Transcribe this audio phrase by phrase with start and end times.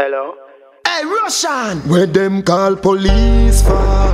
[0.00, 0.34] Hello?
[0.86, 1.78] Hey, Russian!
[1.88, 4.10] Where them call police for?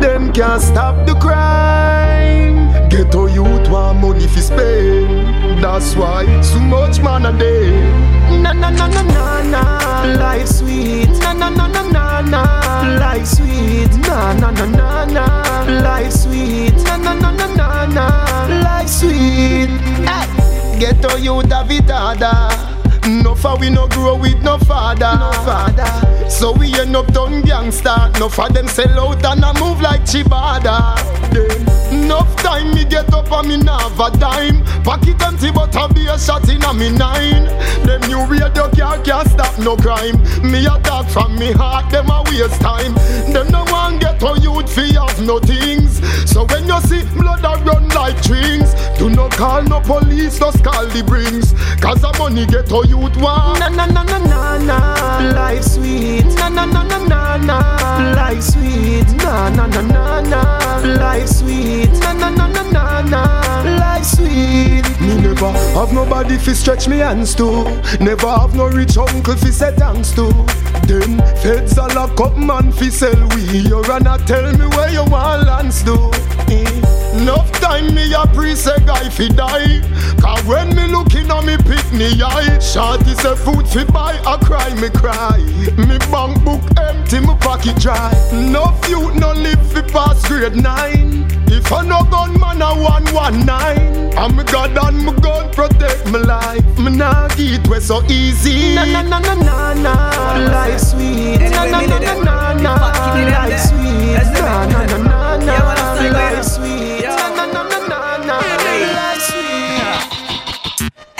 [0.00, 2.88] Them can't stop the crime.
[2.88, 5.62] Ghetto youth want money for spend.
[5.62, 7.70] That's why so much man a day.
[8.42, 9.62] Na na na na na na,
[10.18, 11.10] life sweet.
[11.20, 13.90] Na na na na na na, life sweet.
[14.02, 16.74] Na na na na na, life sweet.
[16.84, 18.06] Na na na na na na,
[18.62, 19.70] life sweet.
[20.10, 22.65] Hey, ghetto youth have it harder.
[23.06, 25.16] No for we no grow with no father.
[25.18, 26.28] No father.
[26.28, 27.94] So we end up done gangster.
[28.18, 31.75] No for them sell out and I move like Chibada.
[32.06, 34.62] Enough time me get up and me nav a dime.
[34.84, 37.46] Pocket empty but I be a shot in a me nine.
[37.84, 40.16] Them new radio car can't stop no crime.
[40.42, 42.94] Me a talk from me heart, them a waste time.
[43.32, 45.98] Them no one get a youth fi have no things.
[46.30, 50.62] So when you see blood a run like strings, do not call no police, just
[50.62, 51.52] call the brings.
[51.82, 53.58] Cause the money get a youth want.
[53.58, 56.26] Na na na na na na, life sweet.
[56.36, 59.08] Na na na na na na, life sweet.
[59.24, 61.95] Na na na na na, life sweet.
[62.00, 64.84] Na na na na na na, life sweet.
[65.00, 67.64] Me never have nobody fi stretch me hands to.
[68.00, 70.26] Never have no rich uncle fi say thanks to.
[70.86, 73.42] Then feds a lock up man fi sell we.
[73.68, 76.10] You run a tell me where you want lands do.
[77.16, 79.80] Enough time me a pre say guy fi die.
[80.20, 84.36] Cause when me looking on me pick me eye, shorty say food fi buy, I
[84.38, 85.38] cry me cry.
[85.76, 88.12] Me bank book empty, me pocket dry.
[88.32, 91.26] No youth no live fi pass grade nine.
[91.56, 93.96] If I no gun man a one one nine.
[94.16, 96.64] I'm God and me gun protect my life.
[96.78, 98.74] Me nah get way so easy.
[98.74, 99.94] Na na na na na na,
[100.52, 101.38] life sweet.
[101.40, 102.74] Na na na na na na,
[103.12, 104.16] life sweet.
[104.40, 105.56] Na na na na na,
[106.12, 106.75] life sweet.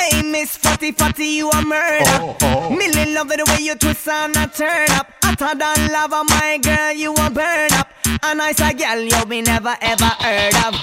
[0.09, 2.05] Hey, Miss Fatty Fatty, you a murder.
[2.07, 2.69] Oh, oh.
[2.71, 2.71] oh.
[2.71, 5.11] Millie love it the way you twist and a turn up.
[5.21, 7.89] Hotter than lava, my girl, you a burn up.
[8.23, 10.75] A nice a girl you me never ever heard of.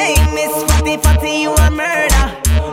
[0.00, 2.26] Hey, Miss Fatty Fatty, you a murder.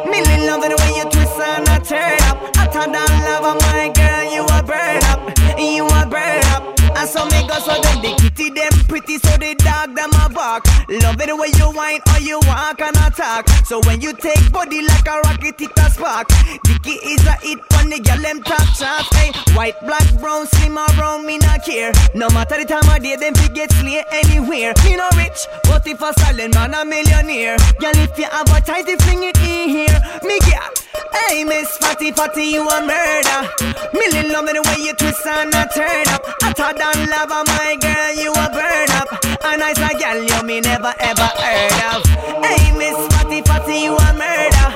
[0.10, 2.56] Millie love it the way you twist and a turn up.
[2.58, 5.60] Hotter than lava, my girl, you a burn up.
[5.60, 6.79] You a burn up.
[7.00, 10.28] And so me go so them the kitty them pretty so the dog them a
[10.28, 10.68] bark.
[10.90, 13.48] Love it the way you whine or you walk and attack.
[13.64, 16.28] So when you take body like a rocket it a spark.
[16.68, 19.08] Dicky is a hit when the girl them top shots.
[19.16, 21.94] Hey, white, black, brown, slim or brown, me not care.
[22.16, 24.74] No matter the time of day, them fi get slay anywhere.
[24.84, 27.56] Me no rich, but if a silent man a millionaire.
[27.80, 30.00] Girl, if you advertise, it fling it in here.
[30.28, 30.79] Me girl.
[30.94, 33.40] Hey, Miss Fatty Fatty, you a murder.
[33.94, 36.26] Millie love it the way you twist and a turn up.
[36.42, 39.10] Hotter than lava, my girl, you a burn up.
[39.46, 42.02] A nice a girl you me never ever heard of.
[42.44, 44.70] Hey, Miss Fatty Fatty, you a murder.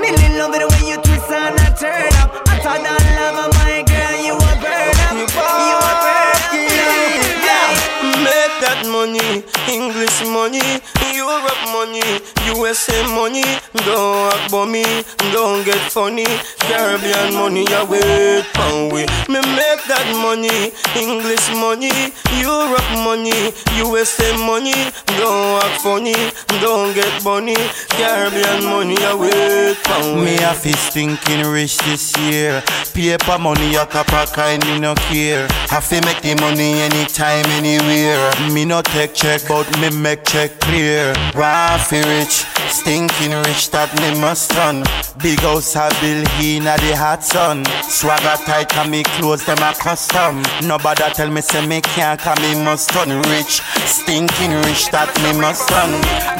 [0.00, 2.30] Millie love it the way you twist and a turn up.
[2.46, 5.18] Hotter than lava, my girl, you a burn up.
[5.18, 6.54] You a burn up.
[6.54, 7.74] Yeah.
[8.22, 10.80] Make that money, English money,
[11.12, 12.02] Europe money,
[12.46, 13.42] USA money.
[13.84, 14.84] Don't act me,
[15.32, 16.26] don't get funny.
[16.58, 19.02] Caribbean money, I wait for we.
[19.32, 24.74] Me make that money, English money, Europe money, USA money.
[25.18, 26.14] Don't act funny,
[26.60, 27.56] don't get funny.
[27.98, 30.24] Caribbean money, I wait for we.
[30.24, 32.62] Me a fist thinking rich this year.
[32.94, 35.46] Paper money, a copper kind, me no care.
[35.68, 38.30] Have to make the money anytime, anywhere.
[38.52, 41.14] Me no take check, but me make check clear.
[41.32, 44.84] Waffy rich, stinking rich, that me must run.
[45.22, 47.64] Big house a bill, he na the hot sun.
[47.80, 50.42] Swagger tight, and me clothes them a custom.
[50.60, 53.64] Nobody tell me say me can't, cause me must turn rich.
[53.88, 55.92] Stinking rich, that me must run.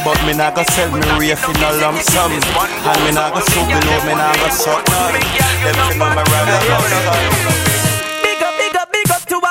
[0.05, 2.33] But me not go sell me reef in a lump sum.
[2.33, 5.17] And me not go sue below, me not go suck none.
[5.65, 7.96] Them fi know me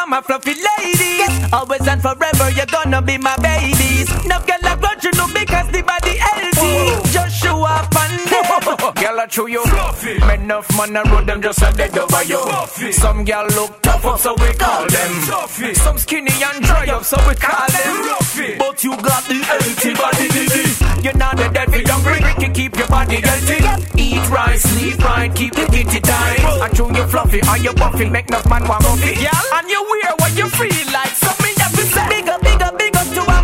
[0.07, 1.53] my fluffy ladies.
[1.53, 4.09] Always and forever, you're gonna be my babies.
[4.25, 4.94] No girl like
[5.35, 7.12] because the body healthy.
[7.12, 8.94] Just show up and them.
[8.96, 9.63] Girl, I chew you.
[9.66, 10.18] Fluffy.
[10.25, 12.40] Make enough man and road them just a dead over you.
[12.40, 12.91] Fluffy.
[12.91, 15.11] Some girl look tough up so we call them.
[15.28, 15.73] Fluffy.
[15.76, 17.93] Some skinny and dry up so we call them.
[18.03, 18.55] Fluffy.
[18.58, 22.20] But you got the healthy body diddy You're not the dead for hungry.
[22.23, 23.59] Ricky keep your body healthy.
[24.02, 26.40] Eat right, sleep right, keep the kitty tight.
[26.64, 29.58] I chew you fluffy, are you buffy Make enough man want muffy Yeah.
[29.58, 31.16] And you wear what you feel like.
[31.16, 31.34] So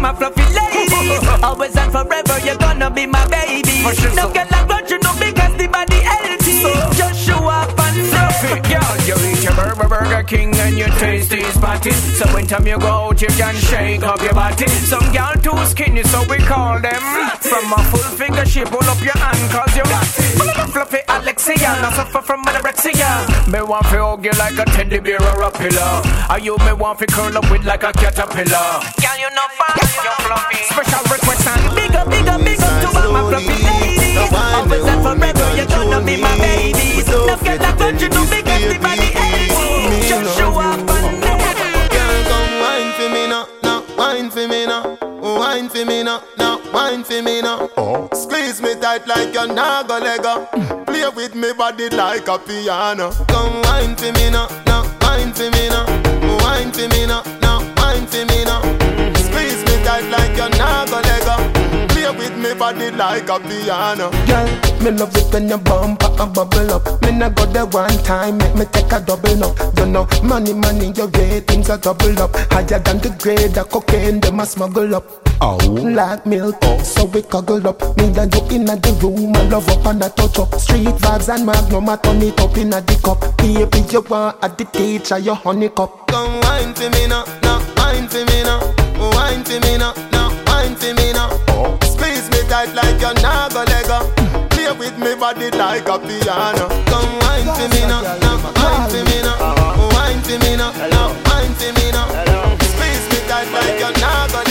[0.02, 1.28] big up to all my fluffy ladies.
[1.44, 3.70] Always and forever, you're gonna be my baby.
[3.94, 6.62] Sure, No so- girl like what you know because the body healthy.
[6.98, 11.34] Just show up and Fluffy, girl, you eat your burger, Burger King and your taste
[11.34, 11.92] is spotty.
[11.92, 14.68] So when time you go out, you can shake up your body.
[14.68, 17.02] Some girl too skinny, so we call them.
[17.42, 20.31] From a full finger, she pull up your hand, cause you got it.
[20.72, 21.76] Fluffy Alexia.
[21.84, 23.28] I suffer from anorexia.
[23.52, 26.02] Me want to hug you like a teddy bear or a pillow.
[26.30, 28.80] Are you me want to curl up with like a caterpillar?
[29.04, 30.64] Girl, you know fast, you fluffy.
[30.72, 34.32] Special request and bigger, bigger, bigger to all my fluffy ladies.
[34.32, 37.08] Always and forever, you're gonna be my babies.
[37.08, 40.08] Now get that touch you to big everybody hates.
[40.08, 41.20] Just show up and
[41.92, 46.24] Girl, come wine for me now, now wine for me now, wine for me now,
[46.38, 46.41] now
[46.74, 47.70] wine for me now.
[47.78, 48.08] Oh.
[48.14, 50.46] Squeeze me tight like a naga lego.
[50.86, 53.12] Play with me body like a piano.
[53.28, 55.86] Come wine for me now, now wine for me now,
[56.44, 58.62] wine for me now, now wine for me now.
[59.16, 61.88] Squeeze me tight like a naga lego.
[61.90, 64.12] Play with me body like a piano.
[64.28, 64.48] Girl,
[64.84, 67.02] me love it when you bump and bubble up.
[67.02, 69.78] Me nah go there one time, make me take a double up.
[69.78, 72.36] You know, money, money, your ratings are double up.
[72.52, 75.21] Higher than the grade of cocaine, them a smuggle up.
[75.44, 75.58] Oh.
[75.74, 77.82] Like milk, so we cuddle up.
[77.98, 80.54] Me and you in the room, I love up and I touch up.
[80.56, 83.38] Street vibes and magnum, I turn it up in the cup.
[83.38, 86.08] Baby, you want at the teacher, your honey cup.
[86.08, 88.62] Come wine for me now, now wine for me now,
[89.18, 91.34] wine for me now, now wine for me now.
[91.90, 94.14] Squeeze me tight like your naga lego.
[94.54, 96.70] Play with me body like a piano.
[96.86, 101.10] Come wine for me now, now wine for me now, wine for me now, now
[101.26, 102.08] wine for me now.
[102.62, 104.51] Squeeze me tight like your naga lego.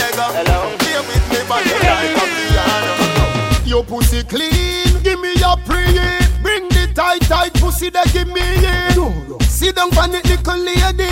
[3.65, 5.85] Your pussy clean, give me your pre
[6.41, 9.41] Bring the tight, tight pussy that give me it.
[9.43, 11.07] Sit down on it, little lady.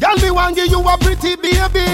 [0.00, 1.86] Girl, me want give you a pretty baby.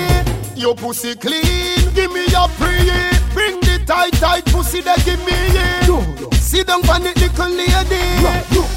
[0.57, 2.91] Your pussy clean, give me your pre
[3.35, 6.34] Bring the tight, tight pussy that give me it.
[6.55, 7.99] Sit down on it, little lady.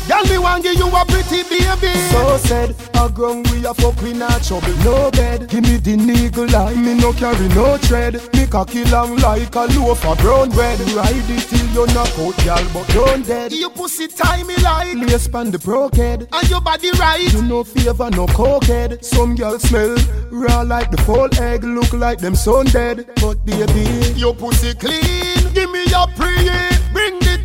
[0.07, 1.93] Girl, me want give you a pretty baby.
[2.09, 5.47] So said, a grown we a fuck we not trouble, no bed.
[5.47, 8.15] Give me the niggle eye, me no carry no tread.
[8.33, 10.79] Me cocky long like a loaf of brown bread.
[10.79, 13.51] Ride it till you knock out, girl, but don't dead.
[13.51, 17.31] You pussy tie me like lace pan the broke head, and your body right.
[17.31, 19.05] You no favor, no cokehead.
[19.05, 19.95] Some girl smell
[20.31, 23.05] raw like the fall egg, look like them sun dead.
[23.21, 25.53] But baby, your pussy clean.
[25.53, 26.76] Give me your the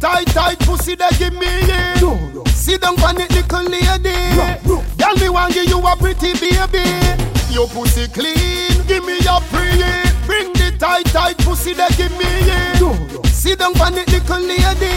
[0.03, 2.49] tight, tight pussy that give me it.
[2.49, 4.19] Sit down on it, little lady.
[4.99, 6.83] Girl, me want give you a pretty baby.
[7.55, 8.75] Your pussy clean.
[8.91, 9.79] Give me your pre
[10.27, 13.27] Bring the tight, tight pussy that give me it.
[13.27, 14.91] Sit down on it, little lady.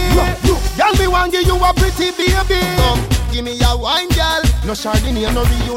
[0.75, 2.59] Girl, me want give you a pretty baby.
[2.81, 4.54] Come, give me your wine, girl.
[4.65, 5.75] No Chardonnay, no Rio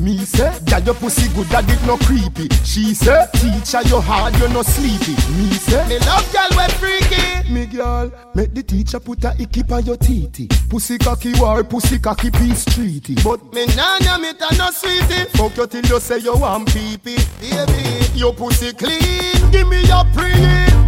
[0.00, 2.46] Me say, that your pussy good, that it no creepy.
[2.64, 5.18] She say, teacher, you hard, you no sleepy.
[5.34, 7.52] Me say, me love girl, we freaky.
[7.52, 10.46] Me girl, make the teacher put a icky on your titty.
[10.70, 13.16] Pussy cocky war, pussy cocky peace treaty.
[13.24, 15.26] But me nana, me ta no sweetie.
[15.34, 17.18] Fuck you till you say you want pee pee.
[17.40, 19.50] Baby, your pussy clean.
[19.50, 20.30] Give me your pre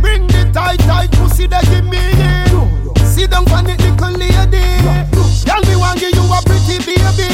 [0.00, 2.83] Bring the tight, tight pussy that give me it.
[3.14, 4.34] Sit down on it, little lady.
[5.46, 7.30] Girl, me want give you a pretty baby.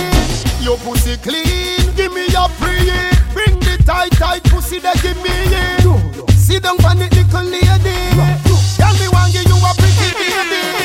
[0.62, 2.84] Your pussy clean, give me your pre
[3.32, 6.30] Bring the tight, tight pussy that give me it.
[6.32, 7.96] Sit down on it, little lady.
[8.76, 10.79] Girl, me want give you a pretty baby.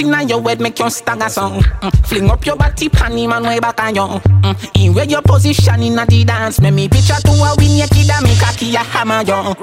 [0.00, 1.60] Bust inna your head make you stagger song.
[1.60, 2.06] Mm.
[2.06, 4.02] Fling up your body panty man way back on you.
[4.02, 4.84] Mm.
[4.84, 8.10] In where your position inna the dance Make me picture to a win your kid
[8.10, 9.54] and me cocky a hammer you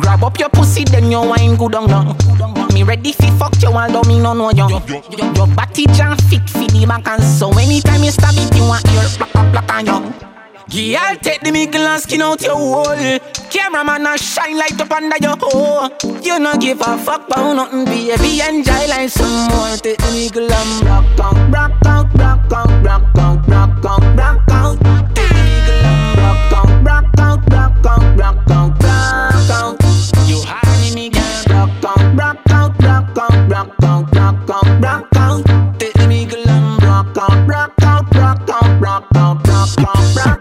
[0.00, 3.68] Grab up your pussy then you wine good on you Me ready fi fuck you
[3.68, 8.02] although me no know you Your body jam fit fi the back and so anytime
[8.02, 10.35] you stab it you want your black up black on you
[10.68, 13.20] Girl, take the middle and skin out your hole.
[13.50, 15.88] Cameraman a shine light up under your hole.
[16.20, 18.40] You no give a fuck about nothing, baby.
[18.40, 19.76] Enjoy life some more.
[19.76, 24.50] Take the middle and rock out, rock out, rock out, rock out, rock out, rock
[24.50, 24.78] out.
[25.14, 25.82] The middle
[26.18, 29.78] rock out, rock out, rock out, rock out, rock out.
[30.26, 31.10] You honey me.
[31.48, 35.44] Rock out, rock out, rock out, rock out, rock out, rock out.
[35.78, 36.44] The middle
[36.82, 40.35] rock out, rock out, rock out, rock out, rock out, rock out.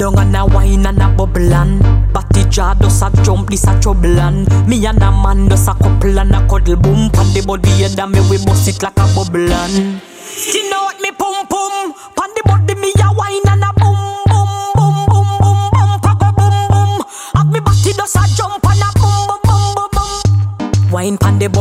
[0.00, 1.78] Down and a wine and a bubble and
[2.14, 5.74] Batty jaw does a jump this a trouble and me and a man just a
[5.74, 7.10] couple and a cuddle boom.
[7.10, 10.00] Pan the body and me we bust it like a bubble and.
[10.54, 11.46] You know what me pum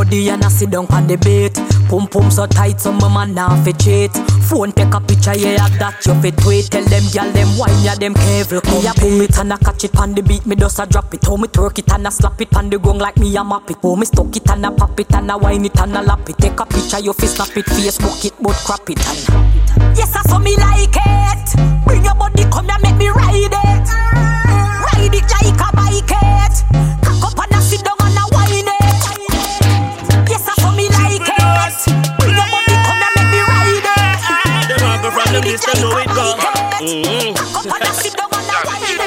[0.10, 1.54] the and a sit down on the bait.
[1.90, 4.12] Pum pum so tight, some man now fi cheat.
[4.50, 6.66] Phone take a picture, yeah, that you fit tweet.
[6.70, 8.62] Tell them, y'all them wine, yeah, them careful.
[8.72, 11.14] Me a pull it and a catch it pan the beat, me just a drop
[11.14, 11.26] it.
[11.26, 13.70] How me twerk it and a slap it pan the gong like me a map
[13.70, 13.78] it.
[13.82, 16.30] How me stuck it and a pop it and a wine it and a lap
[16.30, 16.38] it.
[16.38, 19.98] Take a picture, you fi snap it, Facebook it, but crap it and.
[19.98, 21.86] Yes, I saw me like it.
[21.86, 24.49] Bring your body, come and make me ride it.
[36.80, 37.36] Mm-hmm.
[37.36, 38.98] Cock up sit down and wine.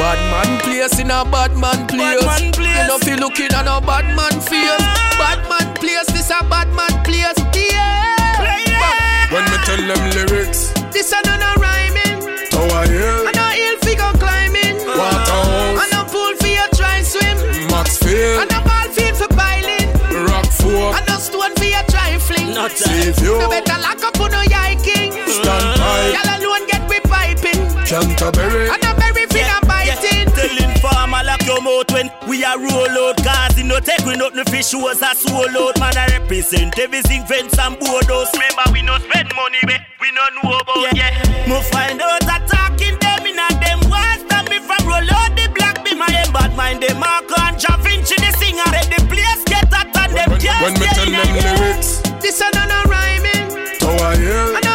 [0.00, 2.24] Bad man place in a bad man place.
[2.24, 2.76] Bad man place.
[2.80, 4.80] You know fi looking at a bad man face.
[5.20, 7.36] Bad man place, this a bad man place.
[7.52, 8.16] Yeah.
[8.80, 9.28] Bad.
[9.30, 12.48] When me tell them lyrics, this a none a rhyming.
[12.48, 14.76] Tower hill, and a hill fi go climbing.
[14.88, 17.36] Waterhouse, and a pool fi a try swim.
[17.68, 19.84] Maxfield, and a ball field for piling.
[20.32, 22.54] Rockfort, and a stone fi a try fling.
[22.54, 23.44] Not See if you Uh-huh.
[23.44, 25.12] no better lock up on no yiking.
[25.28, 26.16] Stand pipe,
[27.90, 30.30] Canterbury, and a berry fi a biting.
[30.30, 33.18] Telling farmer lock your mouth when we are roll out.
[33.18, 35.74] Cause you no take we nothing fish was a soul out.
[35.80, 40.22] Man I represent everything fence and borders Remember we no spend money we, we no
[40.38, 41.50] know about yeah, yeah.
[41.50, 45.50] Me find out attacking them in a them walls Stop me from roll out the
[45.54, 48.70] black be my them bad mind them Marco and Ja Vinci the singer.
[48.70, 51.58] Let the place get hot and them can't When me tell a them yeah.
[51.58, 53.50] lyrics, this a none a rhyming.
[53.82, 54.69] Tower hill, and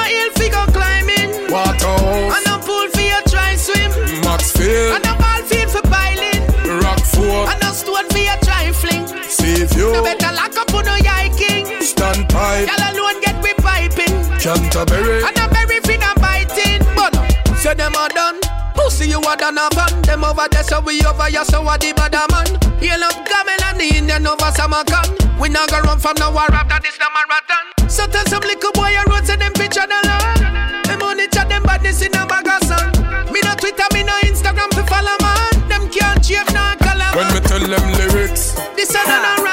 [9.95, 11.81] you better lock up on no yiking.
[11.81, 14.15] Stand pipe, y'all alone get we piping.
[14.39, 16.83] Canterbury, and a berry fi a biting.
[16.95, 17.15] But
[17.55, 18.39] say them a done.
[18.75, 21.79] Pussy you a done a van Them over there so we over here so what
[21.79, 22.45] the bad man.
[22.77, 26.51] Heal up Gamel and the Indian over Samarkand We not go run from no war
[26.51, 27.89] after this the marathon.
[27.89, 31.47] So tell some little boy a road say them picture the land Them only chat
[31.47, 32.99] them badness in a bag of sand.
[33.31, 35.55] Me no Twitter, me no Instagram to follow man.
[35.71, 38.59] Them can't shape no color When me tell them lyrics.
[38.75, 39.44] This a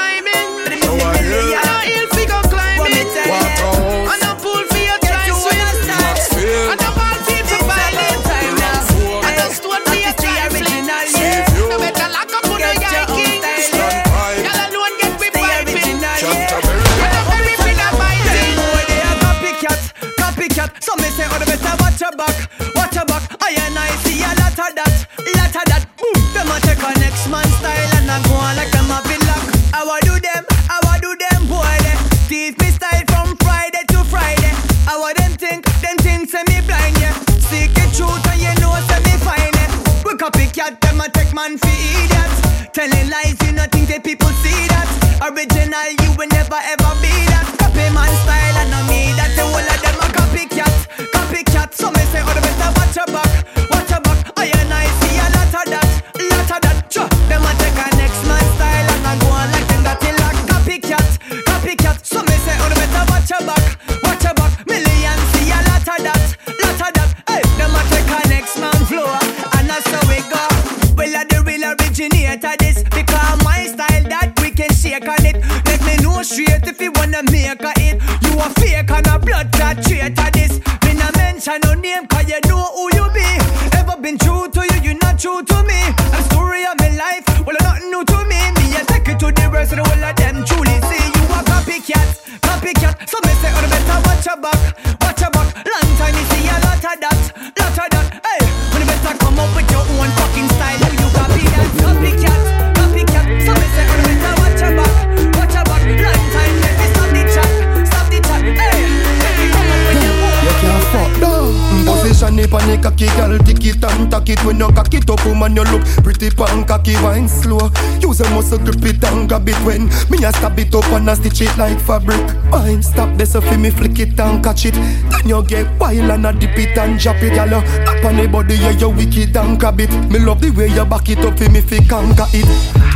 [115.25, 115.55] woman.
[115.55, 117.69] You look pretty pan cocky, wine slow.
[117.99, 121.09] Use a muscle grip it and grab it when me a stab it up and
[121.09, 122.21] a stitch it like fabric.
[122.51, 124.73] Wine stop this so fi me flick it and catch it.
[124.73, 127.55] Then you get wild and a dip it and drop it, girl.
[127.55, 129.91] Up on the body, yeah you wicked and grab it.
[130.11, 132.93] Me love the way you back it up fi me fi conquer it.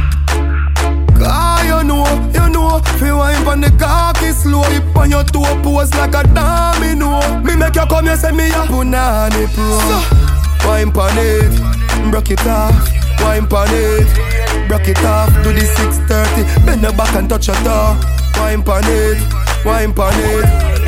[1.20, 5.60] Ah, you know, you know Feel wine pon the cocky slow Hip on your toe
[5.64, 10.68] pose like a domino Me make you come, you say me a punani pro so,
[10.68, 11.52] Wine pon it,
[12.12, 14.08] broke it off Wine pon it,
[14.68, 16.66] Broke it off to the 630.
[16.66, 17.98] Bend the back and touch your toe.
[18.38, 19.18] Wine pan it,
[19.66, 20.46] wine pan it,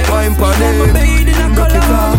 [0.10, 1.56] wine pan it.
[1.56, 2.19] Broke it off,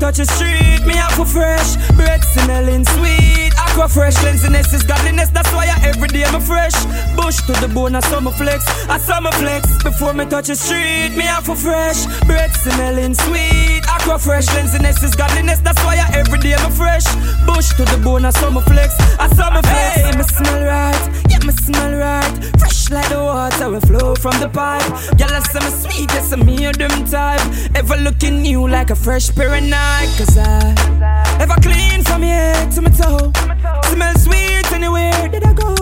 [0.00, 0.80] touch the street.
[0.88, 3.52] Me for fresh, bread smelling sweet.
[3.60, 5.28] Aqua fresh, cleanliness is godliness.
[5.28, 6.74] That's why I every day I'm fresh.
[7.14, 8.64] Bush to the bone, I summer flex.
[8.88, 11.10] I summer flex before me touch the street.
[11.16, 13.82] Me for fresh, bread smelling sweet.
[13.88, 15.60] Aqua fresh, cleanliness is godliness.
[15.60, 17.04] That's why I every day I'm fresh.
[17.46, 18.96] Bush to the bone, I summer flex.
[19.20, 20.00] I summer flex.
[20.00, 22.58] Hey, me smell right, yeah, me smell right.
[22.58, 24.86] Fresh like the water we flow from the pipe.
[25.18, 27.40] Girl, I say me sweet, yes, I'm here them type.
[27.74, 30.18] Ever looking new like a fresh pair of Nike.
[30.18, 33.32] Cause I ever clean from head to my toe.
[33.90, 35.74] Smell sweet anywhere did I go.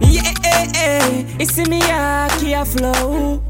[0.00, 3.49] Yeah, eh, eh, it's in me, I flow.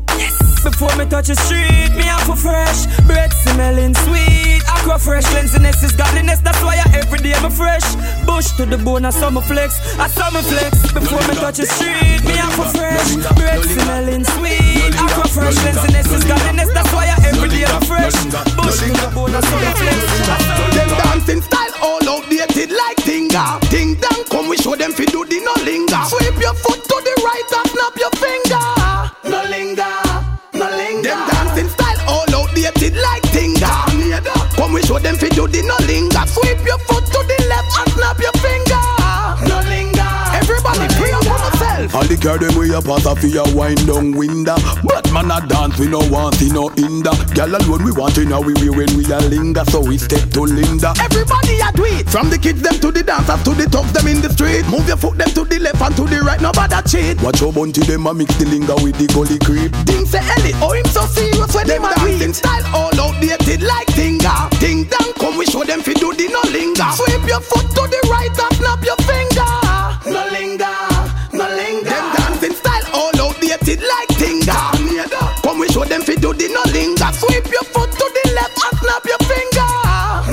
[0.81, 4.65] Before me touch the street, me have for fresh bread smelling sweet.
[4.65, 6.41] Aqua fresh cleanliness is godliness.
[6.41, 7.85] That's why I every day I'm fresh.
[8.25, 10.81] Bush to the bone, I summer flex, I summer flex.
[10.97, 14.97] Before me touch the street, me have for fresh bread smelling sweet.
[14.97, 16.73] Aqua fresh cleanliness is godliness.
[16.73, 18.17] That's why I every day I'm fresh.
[18.57, 20.01] Bush to the bone, I summer flex.
[20.73, 23.61] Them dancing style all outdated like Tinga.
[23.69, 26.01] Ding dong, come we show them fi do the no linger.
[26.09, 28.80] Sweep your foot to the right and snap your finger.
[35.03, 36.25] Them fi do the no linger.
[36.27, 38.70] Sweep your foot to the left and snap your finger.
[42.01, 44.57] All the girl them way up pass off your wind down window.
[44.81, 47.13] But man a dance we no want see no hinder.
[47.37, 50.33] Girl alone we want to know we we when we a linger, so we step
[50.33, 50.97] to Linda.
[50.97, 54.09] Everybody a do it From the kids them to the dancers to the thugs them
[54.09, 56.81] in the street Move your foot them to the left and to the right Nobody
[56.89, 59.69] cheat Watch how bunty them a mix the linger with the gully creep.
[59.85, 63.89] Ding say Ellie, oh him so serious when them a dancing style all outdated like
[63.93, 64.49] Tinga.
[64.57, 66.89] Ding dong, come we show them fi do the no linger.
[66.97, 69.53] Sweep your foot to the right and snap your finger.
[70.09, 70.73] No linger,
[74.51, 75.43] Tinga.
[75.43, 77.11] Come we show them fi do the no linger.
[77.15, 79.71] Sweep your foot to the left and snap your finger.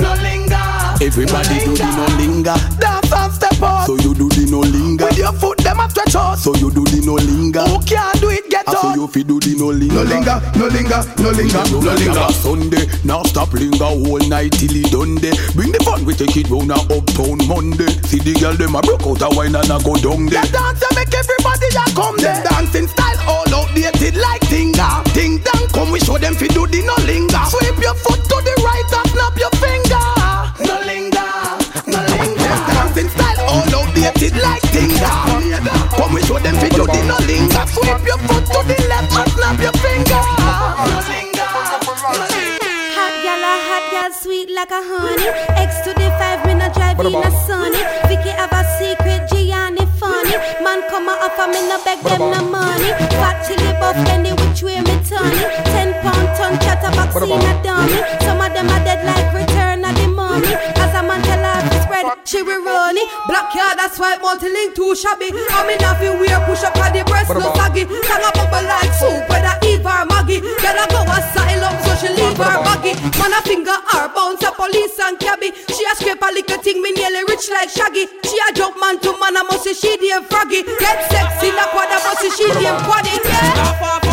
[0.02, 0.64] No linger.
[1.00, 2.56] Everybody do the no linger.
[2.78, 3.86] Dance and step out.
[3.86, 5.04] So you do the no linger.
[5.06, 6.38] With your foot them a stretch out.
[6.38, 7.62] So you do the no linger.
[7.66, 9.94] Who can't do it, get I so you fi do the no linger.
[9.94, 12.12] No linger, no linger, no linger, No no linger.
[12.12, 15.32] linger Sunday, now stop linger all night till it done day.
[15.54, 17.90] Bring the fun, we take it round a uptown Monday.
[18.06, 20.42] See the girl them a broke out a wine and a go down there.
[20.46, 21.57] The dance make everybody
[64.88, 65.28] too shabby.
[65.52, 67.84] I'm in a fi wear push up at the breast no saggy.
[68.08, 70.40] Sang a bubble like soup whether Eve or Maggie.
[70.40, 72.96] Girl a go asylum so she leave her baggy.
[73.20, 75.52] Man a finger her bounce a police and cabby.
[75.68, 78.08] She a scrape a little thing me nearly rich like Shaggy.
[78.24, 80.64] She a jump man to man a must say she damn froggy.
[80.64, 83.12] Get sexy like what a must say she damn quaddy.
[83.24, 84.07] Yeah.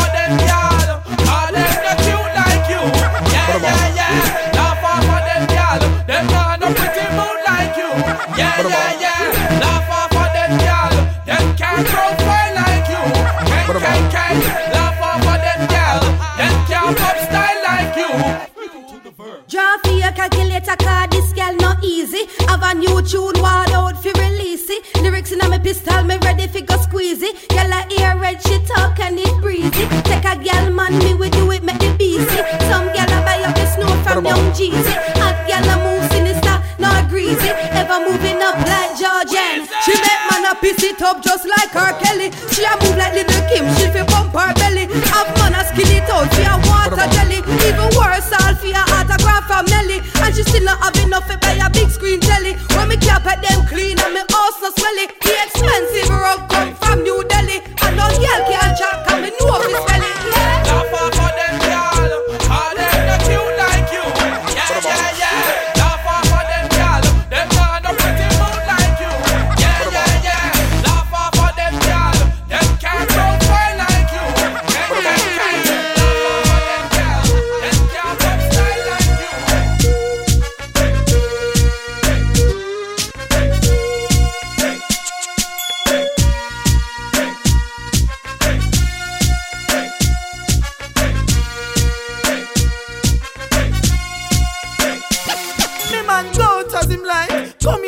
[40.76, 41.92] Man a piss it up just like R.
[42.00, 42.30] Kelly.
[42.52, 42.95] She a move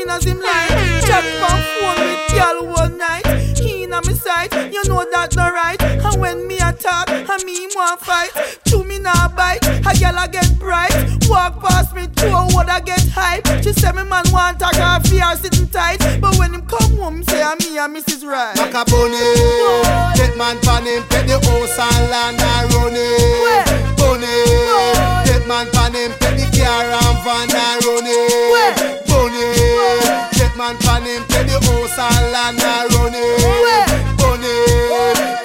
[0.09, 0.68] cause him like
[1.05, 3.27] Chat on phone with girl one night.
[3.59, 5.81] He in my sight, you know that not right.
[5.83, 8.31] And when me attack, and me want fight.
[8.66, 10.92] Chew me now bite, a girl I get bright.
[11.29, 13.47] Walk past me, two what I get hype.
[13.62, 15.99] She say me man want a coffee or sitting tight.
[16.21, 18.25] But when him come home, say I'm me and Mrs.
[18.27, 18.57] Right.
[18.57, 22.38] Macaboni, get man pan him, pet the house and land
[30.68, 34.52] man pan him, pet the house and land and run it Bunny,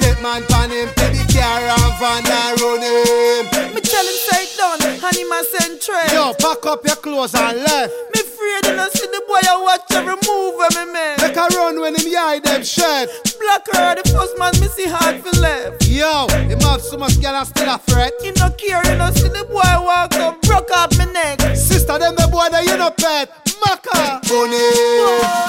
[0.01, 4.83] get man pan him, pet the car and run it Me tell him say done,
[4.83, 7.93] and him a send tray Yo, pack up your clothes and left.
[8.11, 11.37] Me afraid you know see the boy I watch every move of me man Make
[11.37, 13.07] a run when him hide them shirt
[13.39, 15.87] Black her the first man me see hard for left.
[15.87, 19.11] Yo, him have so much girl and still a threat He no care, you know
[19.11, 21.39] see the boy walk up broke off me neck.
[21.55, 24.59] Sister them the boy that you no pet Maka Bunny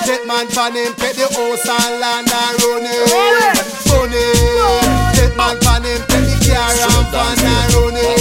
[0.07, 3.11] Get man pan him pet the house and land and run it.
[3.89, 4.25] Bunny
[5.17, 8.21] Get man pan him pet the car and van and run it.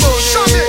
[0.00, 0.62] Bunny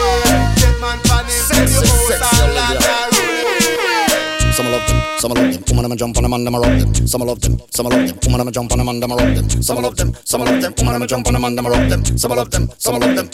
[0.59, 4.53] Get man pan him pet the house and land and run it.
[4.55, 5.63] Some love them, some love them.
[5.69, 7.07] Woman, I'ma jump on them and I'ma rock them.
[7.07, 8.17] Some love them, some love them.
[8.25, 9.49] Woman, I'ma jump on them and I'ma rock them.
[9.61, 10.73] Some love them, some love them.
[10.77, 12.05] Woman, I'ma jump on them and I'ma rock them.
[12.17, 13.29] Some love them, some love them.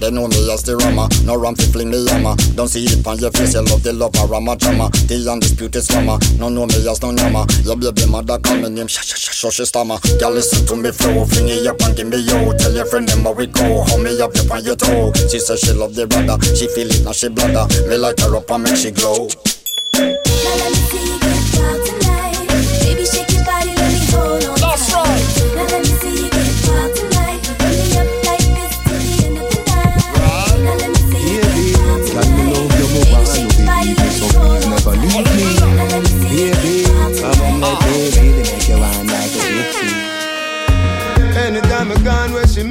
[0.00, 2.34] They know me as the rama, no ram fi fling me hammer.
[2.56, 4.88] Don't see it on your face, you love the love of rama drama.
[5.06, 7.44] The undisputed scammer, no know me as no nyama.
[7.68, 10.00] Your baby mother call me name, sha sha sha sha she stammer.
[10.18, 12.56] Girl listen to me flow, fling it up and give me yo.
[12.56, 15.12] Tell your friend them how we go, how me up up on your toe.
[15.28, 17.68] She say she love the brother, she feel it now she bladder.
[17.84, 19.28] Me light her up and make she glow.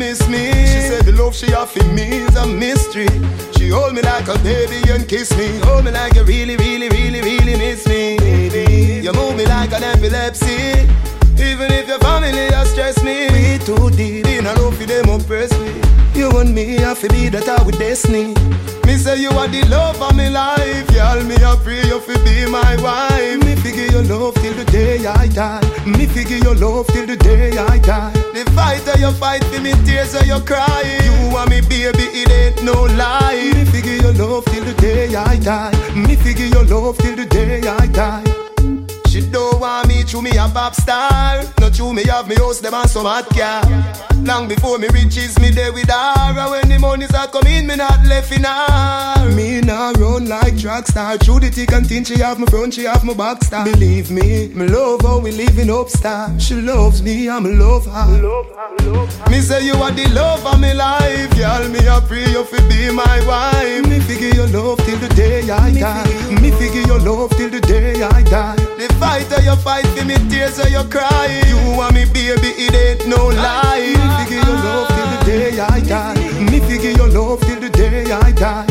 [0.09, 0.45] Miss me.
[0.71, 3.09] She said the love she offer me is a mystery.
[3.55, 5.47] She hold me like a baby and kiss me.
[5.65, 8.17] Hold me like you really, really, really, really miss me.
[8.17, 10.87] Baby, you move me like an epilepsy.
[11.49, 13.17] Even if your family has stressed me.
[13.33, 15.73] We too deep in a love for them oppress me.
[16.19, 18.33] You and me have to be that I with destiny.
[18.85, 20.89] Me say you are the love of my life.
[20.95, 23.48] Y'all me I pray you fi be my wife
[24.03, 25.62] your love till the day I die.
[25.85, 28.12] Me figure your love till the day I die.
[28.33, 30.81] The fight that you fight for me tears that you cry.
[31.03, 33.51] You and me baby it ain't no lie.
[33.53, 35.71] Me figure your love till the day I die.
[35.95, 38.23] Me figure your love till the day I die.
[39.07, 41.43] She don't want me through me a pop star.
[41.59, 45.39] Not through me have me house them and some hot car Long before me riches
[45.39, 46.13] me there with her.
[46.17, 49.29] And when the money's a come in me not left in her.
[49.36, 51.17] Me nah run like track star.
[51.17, 53.65] Through the thick and thin she have my front she have my back star.
[53.65, 57.86] Believe me, me love how we living up star She loves me I'm a love
[57.86, 61.34] her Me say you are the love of me life.
[61.38, 63.88] Y'all me a pray you fi be my wife.
[63.88, 66.41] Me figure your love till the day I die.
[66.41, 68.55] Me figure your love till the day I die.
[68.77, 71.41] The fight that you fight for me tears that you cry.
[71.47, 75.79] You and me baby it ain't no lie Figure your love till the day I
[75.81, 76.49] die.
[76.51, 78.67] Me figure your love till the day I die.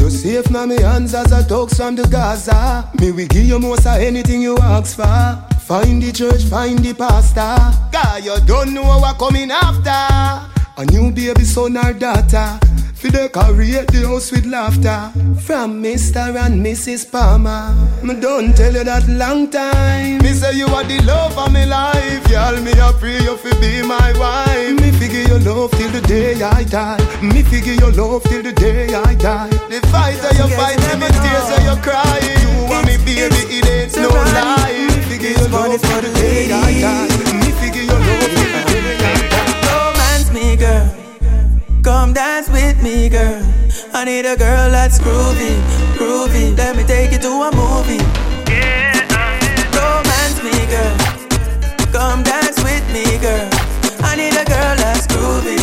[0.00, 2.90] You safe now me hands as a talks from the Gaza.
[3.00, 5.38] Me we give you most of anything you ask for.
[5.60, 7.56] Find the church, find the pastor.
[7.92, 12.58] God you don't know what coming after A new baby son or daughter.
[12.94, 15.12] For decorate the house with laughter.
[15.44, 16.34] From Mr.
[16.40, 17.04] and Mrs.
[17.04, 17.76] Palmer.
[18.02, 20.22] Me don't tell you that long time.
[20.22, 22.26] Me say you are the love of my life.
[22.30, 24.80] Y'all me a pray you fi be my wife.
[24.80, 26.96] Me figure your love till the day I die.
[27.20, 29.50] Me figure your love till the day I die.
[29.68, 32.16] The fight that you fight and the tears that you cry.
[32.40, 34.88] You and me baby it ain't no lie.
[34.88, 34.96] Me.
[35.12, 37.29] Figure your love till the day I die
[40.60, 41.00] girl
[41.82, 43.42] Come dance with me, girl.
[43.94, 45.56] I need a girl that's groovy,
[45.96, 46.54] groovy.
[46.56, 48.04] Let me take you to a movie.
[49.72, 50.96] Romance me, girl.
[51.90, 53.48] Come dance with me, girl.
[54.04, 55.56] I need a girl that's groovy,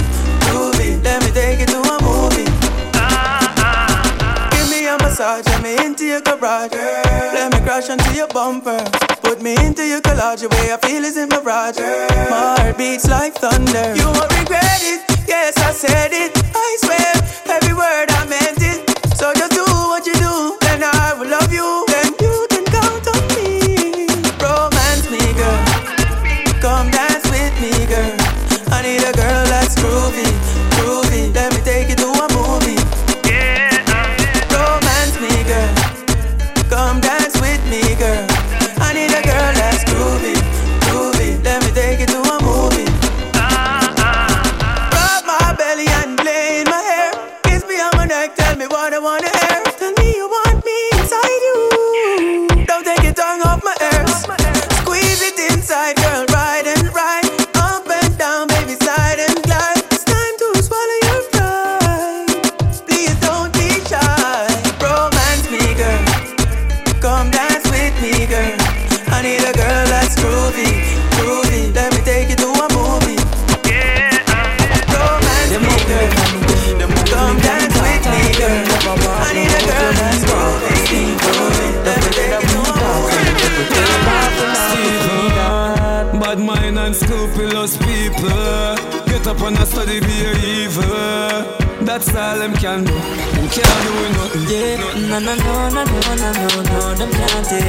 [0.50, 1.04] groovy.
[1.04, 2.50] Let me take you to a movie.
[2.96, 4.50] Ah, ah, ah.
[4.52, 6.72] Give me a massage, let me into your garage.
[6.72, 7.27] Let
[7.86, 8.84] onto your bumper.
[9.22, 11.78] Put me into your collage, the way I feel is in my mirage.
[11.78, 13.94] My heart beats like thunder.
[13.96, 15.06] You won't regret it.
[15.28, 16.32] Yes, I said it.
[16.56, 17.14] I swear,
[17.56, 18.82] every word I meant it.
[19.16, 21.86] So just do what you do, and I will love you.
[21.94, 24.10] Then you can count on me.
[24.42, 25.62] Romance me, girl.
[26.58, 28.18] Come dance with me, girl.
[28.74, 30.27] I need a girl that's groovy.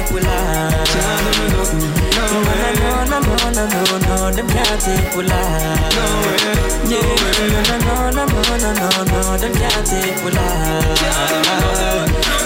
[0.09, 0.95] take we life.
[0.95, 2.73] No way.
[2.81, 5.95] No, no, no, no, no, no, them can't take we life.
[5.95, 6.57] No way.
[6.89, 10.99] No, no, no, no, no, no, no, them can't take we life.
[10.99, 11.15] No,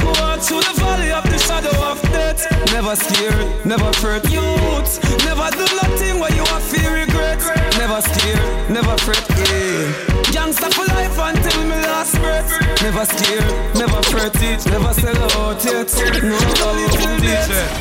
[0.00, 2.46] Go on to the valley of the shadow of death.
[2.72, 4.92] Never scared, never fret, youth.
[5.24, 7.38] Never do nothing where you are fear, regret.
[7.76, 9.24] Never scared, never fret.
[9.50, 10.07] Yeah.
[10.30, 12.48] Gangsta for life until me last breath.
[12.82, 14.64] Never scared, never fret it.
[14.66, 15.88] Never sell out yet.
[16.22, 16.72] No,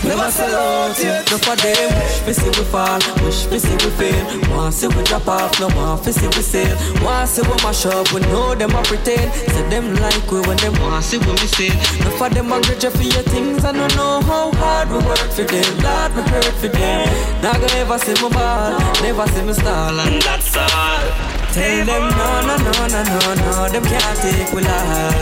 [0.08, 1.30] never sell out yet.
[1.32, 1.92] No for them,
[2.26, 4.26] wish we see we fall, wish we see we fail.
[4.52, 6.76] Want see we drop off, no want we see we sail.
[7.04, 9.34] Want see we mash up, we know them a pretend.
[9.34, 11.76] Say them like we when them want see we miss it.
[12.00, 15.30] No for them a grudge for your things, I don't know how hard we work
[15.36, 15.72] for them.
[15.84, 17.08] Lord, we hurt for them.
[17.42, 21.27] Not gonna ever see me ball, never see me stall, and that's all.
[21.54, 25.16] Tell them no, no, no, no, no, no, them can't take we life.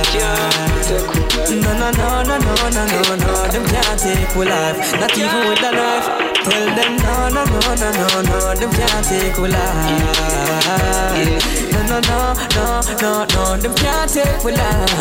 [1.49, 4.77] No, no, no, no, no, no, no, no, them can't take we life.
[4.99, 6.07] Not even with the knife.
[6.43, 9.75] Tell them no, no, no, no, no, no, them can't take we life.
[11.71, 12.65] No, no, no, no,
[13.01, 14.95] no, no, them can't take we life.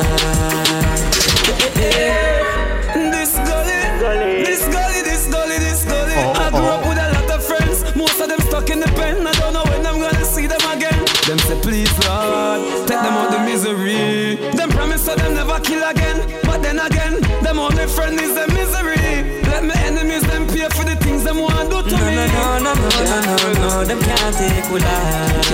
[17.84, 19.42] Them only friend is the misery.
[19.50, 22.16] Let my enemies them pay for the things them want do to No, me.
[22.16, 25.50] no, no, no, no, no, no, no, them can't take we life.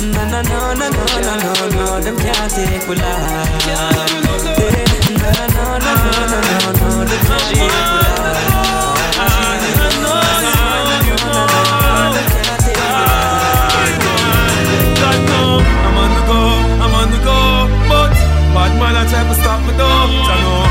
[0.00, 3.66] No, no, no, no, no, no, no, no, them can't take we life.
[3.66, 3.90] No,
[4.24, 4.56] no, no, no,
[5.52, 8.66] no, no, no, them can't take we life.
[15.00, 16.40] God know I'm on the go,
[16.82, 17.38] I'm on the go,
[17.88, 18.10] but
[18.54, 19.86] bad man I try to stop me though.
[19.86, 20.65] I know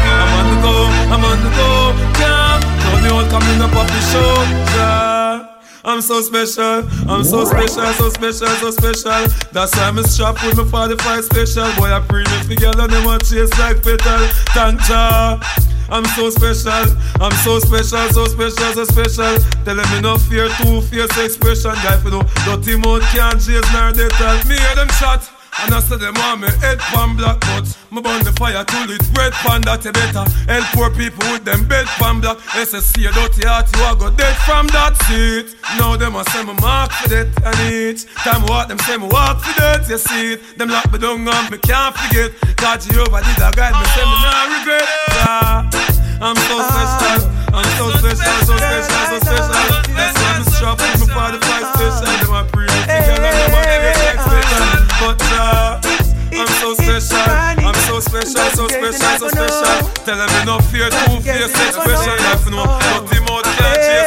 [1.15, 2.60] I'm on the go, yeah.
[2.84, 5.47] Told me all coming up off the yeah.
[5.86, 9.23] I'm so special, I'm so special, so special, so special.
[9.54, 11.71] That's why I'm strapped with my 45 special.
[11.80, 14.28] Boy, I bring it together, them want chase like petal.
[14.51, 15.39] Thank ya.
[15.88, 16.84] I'm so special,
[17.21, 19.38] I'm so special, so special, so special.
[19.63, 21.80] Telling me no fear, two fierce expression.
[21.80, 25.35] Guy, for no dirty mouth can't chase nor they tell me hear them shot.
[25.65, 28.86] And I say them want me head pan black but Me burn the fire till
[28.86, 30.21] it red pan that you better.
[30.45, 32.38] Help poor people with them bed pan black.
[32.54, 35.58] SSC a dirty heart you a go dead from that seat.
[35.82, 39.01] Now them a say me mark for that and each Time I walk them say
[39.01, 40.54] me walk for that you see it.
[40.54, 42.30] Them lock me down and me can't forget.
[42.62, 44.86] God Jehovah did a guide me say me not regret.
[45.17, 45.95] Yeah.
[46.21, 46.69] I'm so ah.
[46.69, 49.49] special I'm so special so special so special.
[49.97, 52.06] That's why I'm strapped with my 45 special.
[52.21, 53.85] Them a pray together them a get
[55.01, 55.79] like special but uh,
[56.31, 59.89] I'm so special, I'm so special, so special, so special.
[60.03, 62.15] Tell them me no fear, two fear, special.
[62.23, 64.05] Life no, but the mouth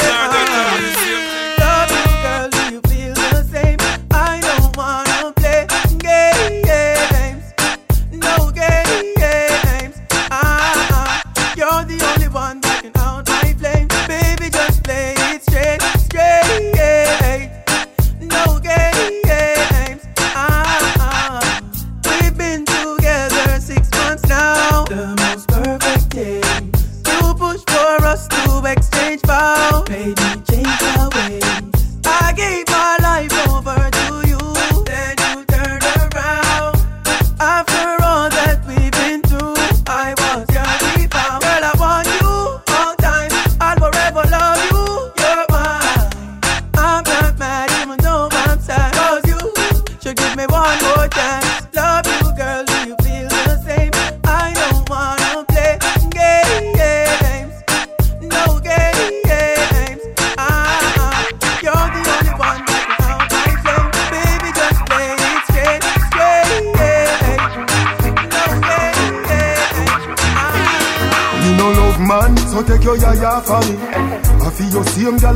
[29.88, 30.27] Pay.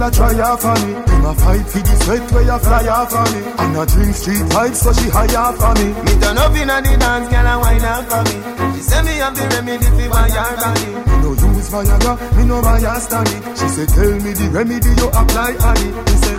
[0.02, 0.92] Gal a try off for me.
[0.94, 3.40] Them a fight for the sweat where you fly off for me.
[3.58, 5.86] And a drink street vibes so she high off for me.
[6.04, 8.36] Me turn up inna the dance, girl a wine up for me.
[8.74, 10.86] She say me have the remedy for my your body.
[11.08, 13.36] Me no use Viagra, me no Viagra stanny.
[13.58, 15.94] She say tell me the remedy you apply on it.
[16.06, 16.36] Me say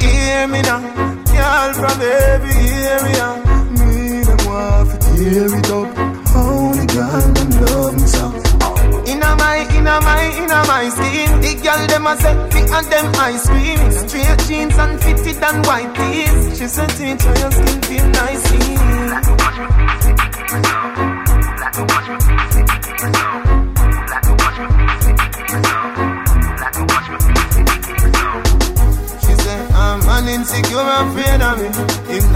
[0.00, 0.80] Hear me now,
[1.28, 2.56] girl from every
[2.96, 3.28] area.
[3.76, 5.88] me them want to tear it up.
[6.32, 7.79] Only God man, them
[9.90, 11.40] inna my, inna my skin.
[11.40, 13.92] The girl dem a say me and them ice cream.
[13.92, 18.48] Straight jeans and fitted and white tees She said teacher your skin feel nice.
[18.50, 18.58] She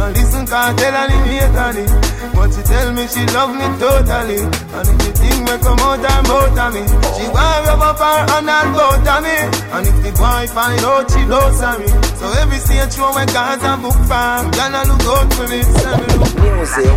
[0.05, 1.89] Not listen can't tell her him hate on it
[2.37, 6.05] But she tell me she love me totally And if the thing will come out
[6.05, 6.85] her mouth of me
[7.17, 9.33] She want rub up her and both of me
[9.73, 11.89] And if the boy find out she loves me
[12.21, 15.97] So every stage show when God's a book farm Gonna look out for me Send
[15.97, 16.93] me look Music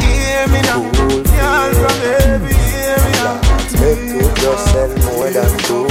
[0.00, 3.36] Hear me now Y'all from every area
[3.84, 5.84] Make you sell more than two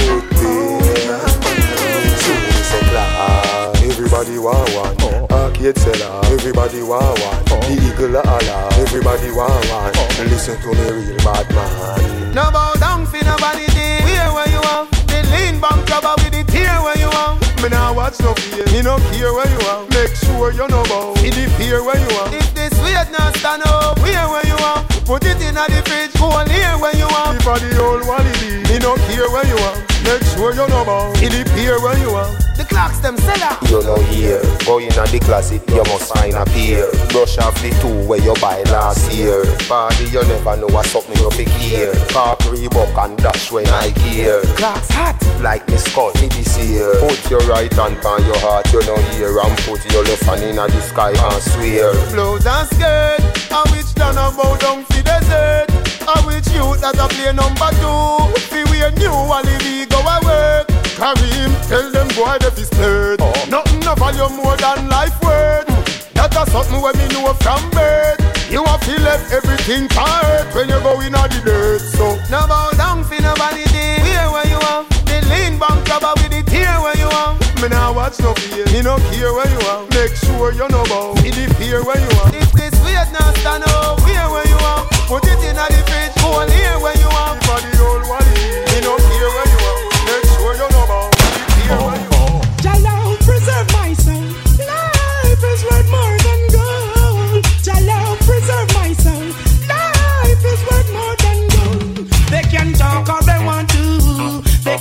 [2.18, 5.19] Shoes a class Everybody want one
[5.60, 7.84] Arcade seller Everybody want one The oh.
[7.84, 10.24] eagle holler Everybody want one oh.
[10.32, 14.00] Listen to me real bad man No bow down for nobody day.
[14.00, 14.88] Where where you are?
[15.12, 17.36] The lean bank cover with the tear where you are.
[17.60, 18.64] Me nah watch no fear.
[18.72, 19.84] Me no care where you are.
[19.92, 21.12] Make sure you know bow.
[21.20, 22.32] In the fear where you are.
[22.32, 24.80] If this weight not stand up, where where you are?
[25.04, 26.14] Put it in the fridge.
[26.16, 27.36] Go on here where you are.
[27.36, 29.76] If I the old one it me no care where you are.
[30.08, 31.12] Make sure you know bow.
[31.20, 32.49] In the fear where you are.
[32.60, 33.56] The Clarks them seller.
[33.72, 34.36] You know here
[34.68, 38.20] Go in at the closet You must find a pair Brush off the two Where
[38.20, 42.36] you buy last year Party you never know what's up something you pick here Park
[42.52, 47.16] Reebok and dash when I gear Clarks hot Like me skull me this year Put
[47.32, 50.60] your right hand on your heart You know here And put your left hand in
[50.60, 53.24] the sky and swear Blows and skirt.
[53.56, 55.64] A which done bow down for desert.
[56.04, 58.28] A which youth that a play number two.
[58.52, 60.79] Fi wear new alibi go a work.
[61.00, 63.24] Kareem, tell them boy they fi split.
[63.24, 65.64] Oh, nothing no value more than life worth.
[66.12, 68.20] That a something when me know from birth.
[68.52, 71.80] You a feel left everything part when you go in a the dirt.
[71.96, 73.96] So no bow down fi nobody day.
[74.04, 74.84] Where where you are?
[75.08, 77.32] The lean bank cover with the tear where you are.
[77.64, 78.68] Me nah watch no fear.
[78.68, 79.88] Me no care where you are.
[79.96, 81.16] Make sure you know bow.
[81.24, 82.28] In the fear where you are.
[82.36, 84.84] If this weight not stand up, where where you are?
[85.08, 86.12] Put it in a the fridge.
[86.20, 87.40] Go here where you are.
[87.48, 87.56] For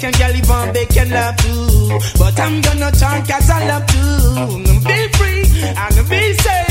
[0.09, 1.99] They can get live on, love too.
[2.17, 4.57] But I'm gonna talk cause I love to.
[4.87, 6.67] Be free and be safe.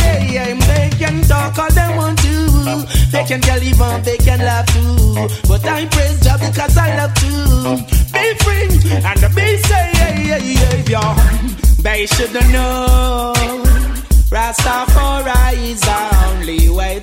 [0.67, 2.85] They can talk all they want to.
[3.13, 5.15] They can get live on, they can love too.
[5.47, 7.77] But I praise God because I love to.
[8.13, 8.67] Be free
[9.05, 9.89] and be safe.
[11.81, 13.35] They should know.
[14.31, 17.01] Rastafari is the only way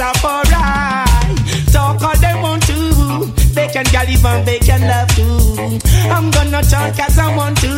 [0.00, 1.72] Rastafari.
[1.72, 3.26] Talk all they want to.
[3.54, 5.78] They can get even, they can love too.
[6.08, 7.68] I'm gonna talk as I want to.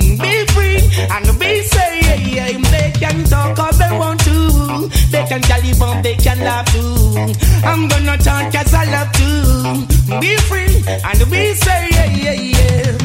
[0.00, 2.70] Be free and be safe.
[2.70, 4.88] They can talk all they want to.
[5.10, 7.34] They can even, they can love too.
[7.64, 10.20] I'm gonna talk as I love to.
[10.20, 12.98] Be free and be safe.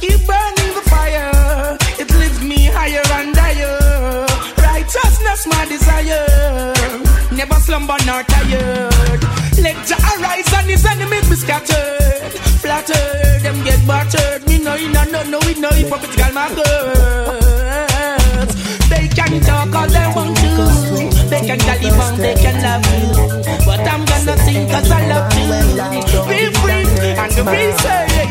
[0.00, 1.76] Keep burning the fire.
[1.98, 4.26] It lifts me higher and higher.
[4.56, 6.75] Righteousness, my desire.
[7.36, 9.22] Never slumber nor tired.
[9.60, 12.32] Let Jah arise and his enemies be scattered.
[12.64, 14.48] Flattered, them get battered.
[14.48, 16.66] Me know you know, no, no, we know hypocritical maggots.
[18.88, 20.48] They can talk all they want to.
[21.28, 21.60] They can
[22.00, 23.12] on, they can love you.
[23.66, 25.44] But I'm gonna sing cause I love you.
[26.30, 26.86] Be free
[27.20, 28.08] and be safe.
[28.16, 28.26] They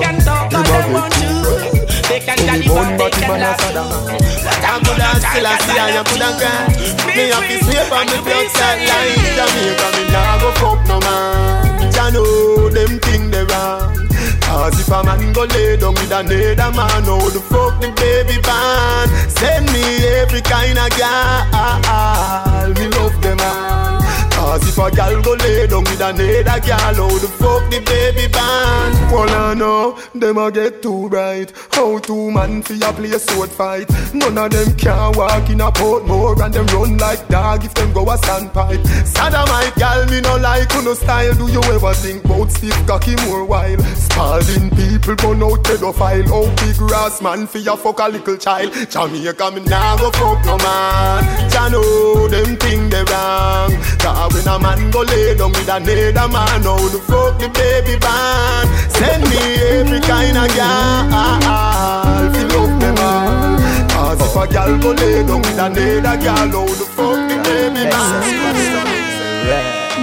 [0.00, 1.83] can talk all they want to.
[2.14, 3.42] They can gallivant, they can you.
[3.42, 6.70] But I'm gonna Still I see I am good and grand.
[7.10, 11.02] Me have to sweep on the blood side line Jamaica me nah go fuck no
[11.02, 11.90] man.
[11.90, 13.98] Jah know them thing they wrong.
[14.46, 18.38] Cause if a man go lay down with another man How the fuck the baby
[18.46, 19.82] born Send me
[20.22, 23.98] every kind of girl Me love them all
[24.34, 28.26] Cause if a gal go lay down with another gal, how the fuck the baby
[28.32, 28.94] band?
[29.12, 31.52] Well, I know them a get too bright.
[31.70, 33.88] How two man fi a play a sword fight?
[34.12, 37.92] None of them can walk in a Portmore and them run like dog if them
[37.92, 38.84] go a standpipe.
[39.06, 41.34] Sodomite gal, me no like no style.
[41.34, 43.78] Do you ever think about stiff cocky more while?
[43.94, 46.26] Spalding people burn out pedophile.
[46.26, 48.72] How big grass man fi a fuck a little child?
[48.90, 51.50] Jamaica me nah go fuck no man.
[51.50, 53.70] Jah know them thing they wrong.
[53.98, 57.98] Cause when a man go lay down with another man, how the fuck the baby
[57.98, 58.68] band?
[58.92, 59.38] Send me
[59.76, 63.58] every kind of gal, fill up them all.
[63.88, 67.84] Cause if a gal go lay down with another gal, how the fuck the baby
[67.90, 68.24] band?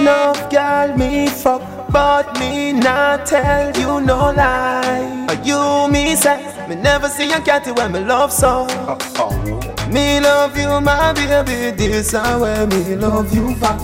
[0.04, 1.62] No girl me fuck,
[1.92, 5.26] but me not tell you no lie.
[5.28, 8.66] Are you me say me never see a catty when me love so.
[9.90, 11.76] Me love you, my baby.
[11.76, 13.80] This is where me love you back.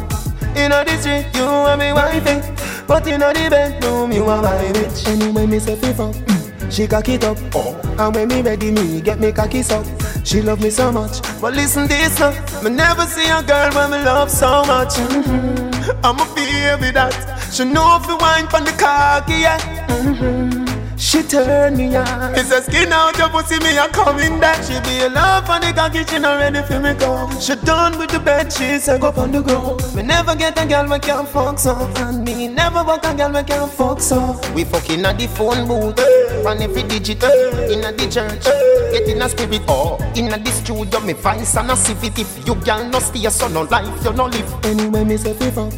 [0.56, 2.40] In the street, you and me wifey,
[2.86, 5.06] but in the bedroom, you are my bitch.
[5.06, 6.37] Anyway, me say fi fuck.
[6.70, 7.74] She cock it up, Oh.
[7.98, 9.84] and when me ready, me get me cocky up.
[10.24, 12.30] She love me so much, but listen this now.
[12.62, 14.94] Me never see a girl when me love so much.
[14.94, 15.96] Mhm.
[16.04, 17.14] I'm a baby that
[17.52, 19.58] she know if you wine from the cocky, yeah.
[19.88, 20.57] Mhm.
[20.98, 22.34] She turn me on.
[22.34, 24.62] It's a skin out your pussy, me a coming back.
[24.64, 27.30] She be a love on the cocky, she not ready for me go.
[27.40, 29.80] She done with the bed, she say go on the ground.
[29.94, 33.32] Me never get a girl we can fuck so, and me never walk a girl
[33.32, 34.40] we can fuck so.
[34.54, 36.00] We fucking at the phone booth,
[36.44, 38.44] on every digit, in a the church,
[38.92, 42.18] get in a spirit, oh, in a the studio, me find some a civet.
[42.18, 44.64] If you girl no stay, so no life, you no live.
[44.64, 45.72] Anyway, me say fuck.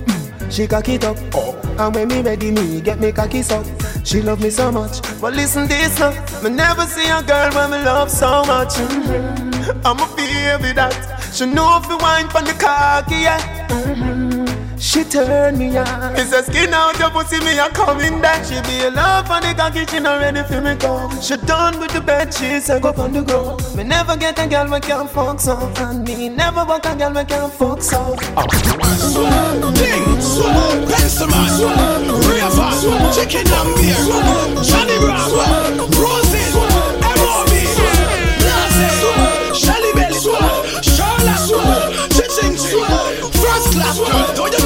[0.50, 1.56] She cock it up, oh.
[1.78, 3.64] and when me ready, me get me cocky up.
[4.04, 6.10] She love me so much, but listen this now.
[6.42, 8.74] Me never see a girl when me love so much.
[8.74, 9.80] Mhm.
[9.84, 10.92] I'm a baby that
[11.32, 13.40] she know if you wine from the cocky, yeah.
[13.68, 14.39] Mhm.
[14.80, 16.16] She turn me on.
[16.16, 18.44] It's a skin out your pussy, me a coming back.
[18.46, 21.10] She be a love on the cocky, she not ready for me go.
[21.20, 23.62] She done with the bed, she say go on the ground.
[23.76, 27.12] Me never get a girl we can't fuck so, and me never want a girl
[27.12, 28.16] we can't fuck so.
[30.88, 32.72] Pencilman, Raver,
[33.12, 34.00] Chicken and Beer,
[34.64, 35.44] Johnny Bravo,
[36.00, 37.52] Roses, M.O.B.,
[38.40, 40.18] Blase, Shelly Belly,
[40.80, 41.44] Charlotte,
[42.16, 42.56] Chiching,
[43.40, 44.59] First Class Girl, don't you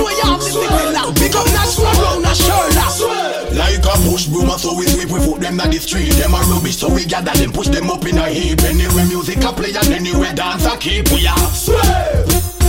[1.34, 3.54] up Nashua, round a Charlotte.
[3.54, 6.12] Like a push broom, so we sweep, we put them on the street.
[6.14, 8.62] Them a rubbish, so we gather them, push them up in a heap.
[8.62, 11.10] Anywhere music a play and anywhere dance a keep.
[11.10, 11.78] We are sweep,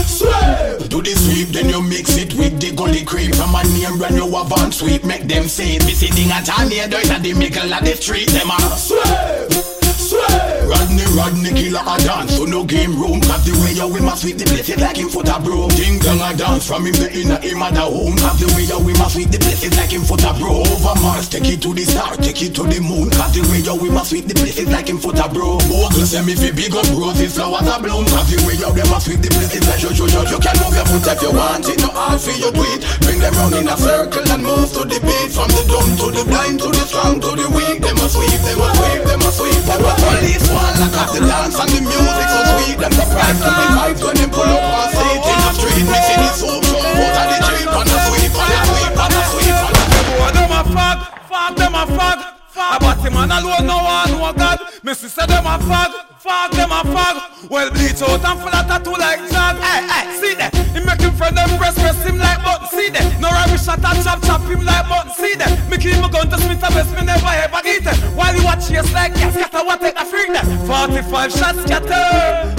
[0.06, 0.88] sweep.
[0.88, 3.34] Do the sweep, then you mix it with the gully creep.
[3.34, 5.84] From a name brand you have on sweep, make them say it.
[5.86, 8.28] Me sitting at a near dirt at the middle of the street.
[8.30, 9.75] Them a sweep,
[10.06, 10.46] sweep.
[10.66, 13.20] Rodney, Rodney, killer a dance, so no game room.
[13.22, 15.68] Cause the way you we must sweep the place, it like him foot a broom.
[15.74, 18.16] Ding dong a dance from him the inner him at the home.
[18.18, 20.66] Cause the way you we must sweep the place, it like him foot a broom.
[20.66, 23.10] Over Mars, take it to the star, take it to the moon.
[23.10, 25.58] Cause the way you we must sweep the place, it like him foot a broom.
[25.66, 28.06] Bogle send me fi big up roses, flowers a bloom.
[28.06, 30.38] Cause the way you them must sweep the place, it like you, you, you, you
[30.38, 31.78] can move your foot if you want it.
[31.82, 32.82] No hard for you do it.
[33.02, 35.30] Bring them round in a circle and move to the beat.
[35.34, 37.82] From the dumb to the blind to the strong to the weak.
[37.82, 39.62] Them must sweep, them must sweep, them must sweep.
[39.66, 42.76] Them must police one lock off the dance and the music so sweet.
[42.78, 45.84] Them surprised to the vibes when them pull up on stage in the street.
[45.86, 49.14] Mixing the soup, some out of the jeep and a sweep and a sweep and
[49.16, 52.76] a sweep and a boy them a fag, fag them a fag.
[52.76, 54.58] A batty man alone no one know God.
[54.82, 55.92] Me sister them a fag,
[56.24, 57.50] fag them a fag.
[57.50, 59.56] Well bleach out and full of tattoo like Jag.
[59.60, 60.56] Hey hey, see that?
[60.72, 62.68] He make him friend them press press him like button.
[62.72, 63.20] See that?
[63.20, 65.12] No rubbish shot and chop chop him like button.
[65.12, 65.52] See that?
[65.70, 67.98] Me keep my gun to Smith and West, me never ever get it.
[68.16, 70.46] While you watch chase like gas, scatter what take a freak that.
[70.66, 72.08] 45 shots scatter.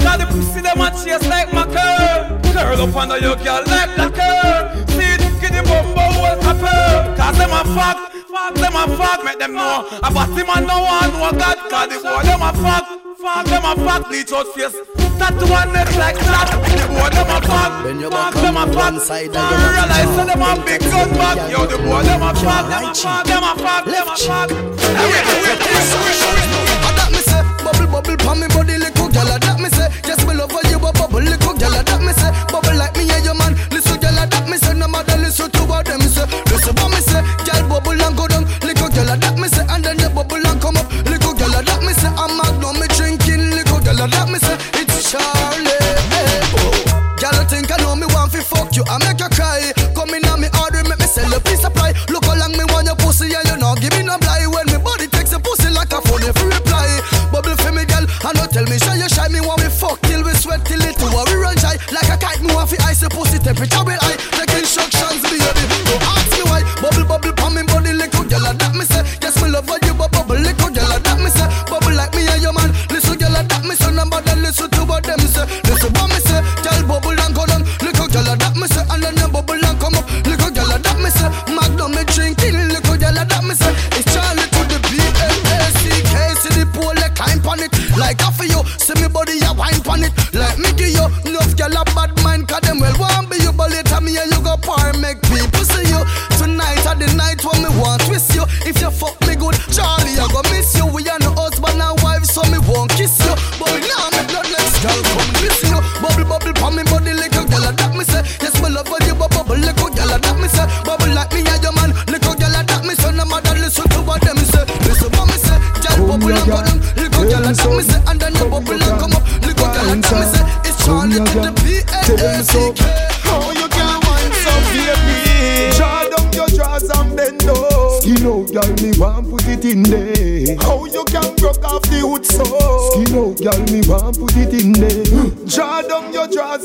[0.06, 2.38] Now the pussy them a chase like maca.
[2.54, 4.86] Curl up under your girl like lacquer.
[4.93, 7.16] See it, get the bumbo well copper.
[7.18, 7.98] Cause them a fuck,
[8.38, 9.88] fuck them a fuck, make them know.
[10.04, 11.58] A batty man no one know God.
[11.70, 12.86] Cause the boy them a fuck,
[13.18, 14.78] fuck them a fuck, bleach out face.
[15.18, 16.50] Tattoo on neck like that.
[16.54, 17.72] The boy them a fuck,
[18.14, 18.94] fuck them a fuck.
[18.94, 21.38] Realize that them a big gun back.
[21.50, 24.50] Yo, the boy them a fuck, them a fuck, them a fuck, them a fuck.
[24.52, 26.78] Hey, wait, wait, wait, wait, wait.
[26.98, 29.76] that me say Bubble bubble pa me body little gyal that me say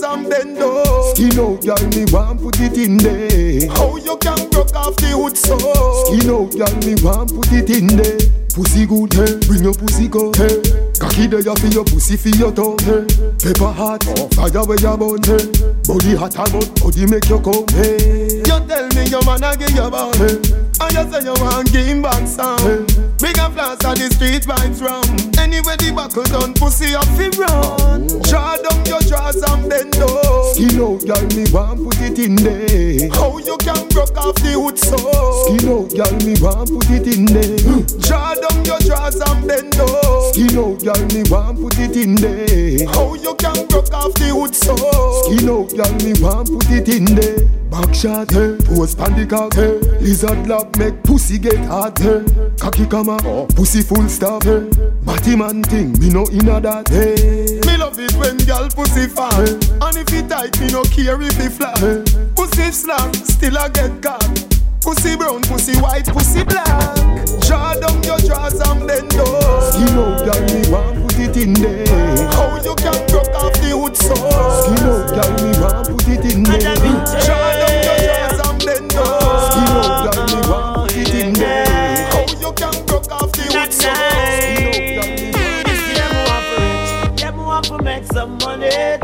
[0.02, 1.12] and bend low.
[1.14, 3.68] Skin out, girl, me want put it in there.
[3.70, 5.58] How you can broke off the hood so?
[6.06, 8.18] Skin out, girl, me want put it in there.
[8.52, 10.60] Pussy good, hey, bring your pussy go, hey.
[11.00, 13.06] Cocky there for your pussy for your tongue, hey.
[13.40, 14.28] Pepper hot, oh.
[14.36, 15.48] fire where you burn, hey.
[15.88, 18.42] Body hot and hot, body make you come, hey.
[18.44, 20.36] You tell me your man a give you ball Hey.
[20.80, 22.84] And you say you want give him back some Hey.
[23.20, 25.04] Big and flash at the street vibes rum
[25.38, 27.81] Anyway the buckle done pussy off fi run
[29.48, 33.08] and bend low Skin out, girl, me want put it in there.
[33.10, 34.71] How you can broke off the hood
[35.42, 37.58] Skin out, girl, me want put it in there.
[38.00, 42.14] Draw down your drawers and bend low Skin out, girl, me want put it in
[42.14, 42.86] there.
[42.88, 44.76] How you can broke off the hood so
[45.26, 47.48] Skin out, girl, me want put it in there.
[47.72, 49.80] Back shot, hey, post pan the cock, hey.
[50.04, 52.22] Lizard lap make pussy get hot, hey.
[52.60, 53.24] Cocky come up,
[53.56, 54.68] pussy full stop, hey.
[55.04, 57.60] Batty man thing, me no inna that, hey.
[57.66, 59.48] Me love it when girl pussy fat
[59.80, 61.80] And if it tight, me no care if it flat
[62.36, 64.51] Pussy slap, still I get caught
[64.82, 66.66] Pussy brown, pussy white, pussy black.
[67.46, 71.52] Draw down your drawers and bend low Skin out, girl, me want put it in
[71.54, 71.86] there.
[72.32, 74.14] How you can broke off the hood so?
[74.14, 76.60] Skin out, girl, me want put it in there.
[76.60, 81.32] Draw down your drawers and bend low Skin out, girl, me want put it in
[81.34, 82.10] there.
[82.10, 83.92] How you can broke off the hood so?
[87.16, 88.98] Them want to make some money,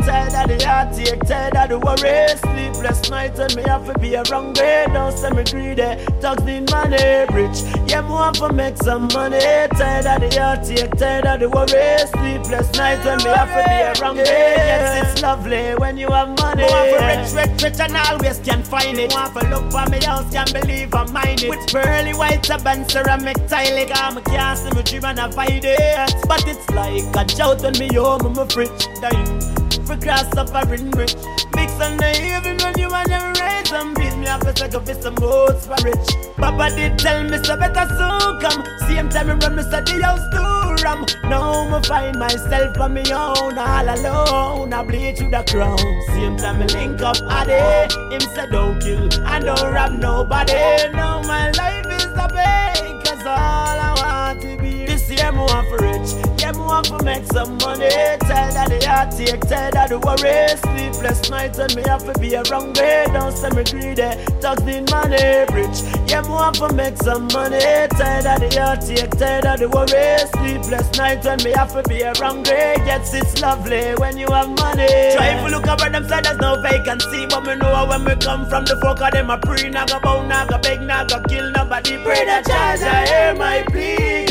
[0.69, 4.87] the heartache, tired of the worry, sleepless nights and me have to be around there.
[4.87, 7.61] Don't say me greedy, thugs need money, rich.
[7.87, 11.97] Yeah, me want to make some money, tired of the heartache, tired of the worry,
[12.13, 14.25] sleepless nights and me have to be around there.
[14.25, 16.63] Yes, it's lovely when you have money.
[16.63, 19.13] Want for rich, rich, rich and always can find it.
[19.13, 21.49] Want for look for me house, can't believe I mind it.
[21.49, 26.27] With pearly white and ceramic tile, me can't see me dream and I find it.
[26.27, 29.68] But it's like a jolt when me home, I'm a fridge dying.
[29.89, 31.15] For cross suffering rich.
[31.55, 34.85] Mix and the even when you want to raise some beat me up a second
[34.85, 36.35] for some votes for rich.
[36.37, 38.63] Papa did tell me so better soon come.
[38.87, 41.05] Same time me run me said the house to ram.
[41.23, 44.71] Now me find myself on me own all alone.
[44.71, 45.79] I bleed through the crown.
[46.13, 47.91] Same time me link up Addy.
[48.13, 50.53] Him said don't kill and don't rob nobody.
[50.93, 53.01] Now my life is a pain.
[53.01, 56.38] Cause all I want to be this year want for rich.
[56.69, 57.89] Want to make some money.
[57.89, 60.53] Tired of the heartache, tired of the worry.
[60.61, 63.05] Sleepless nights and me have to be around there.
[63.07, 64.05] Don't say me greedy,
[64.39, 65.81] thugs need money, rich.
[66.05, 67.57] Yeah, me want to make some money.
[67.97, 70.21] Tired of the heartache, tired of the worry.
[70.37, 72.77] Sleepless nights and me have to be around there.
[72.85, 75.17] Yes, it's lovely when you have money.
[75.17, 77.25] Try if you look around them side, there's no vacancy.
[77.25, 80.21] But me know when we come from the folk of them a pre naga bow
[80.21, 81.97] naga beg naga kill nobody.
[82.05, 84.27] Pray the charge, I hear my plea.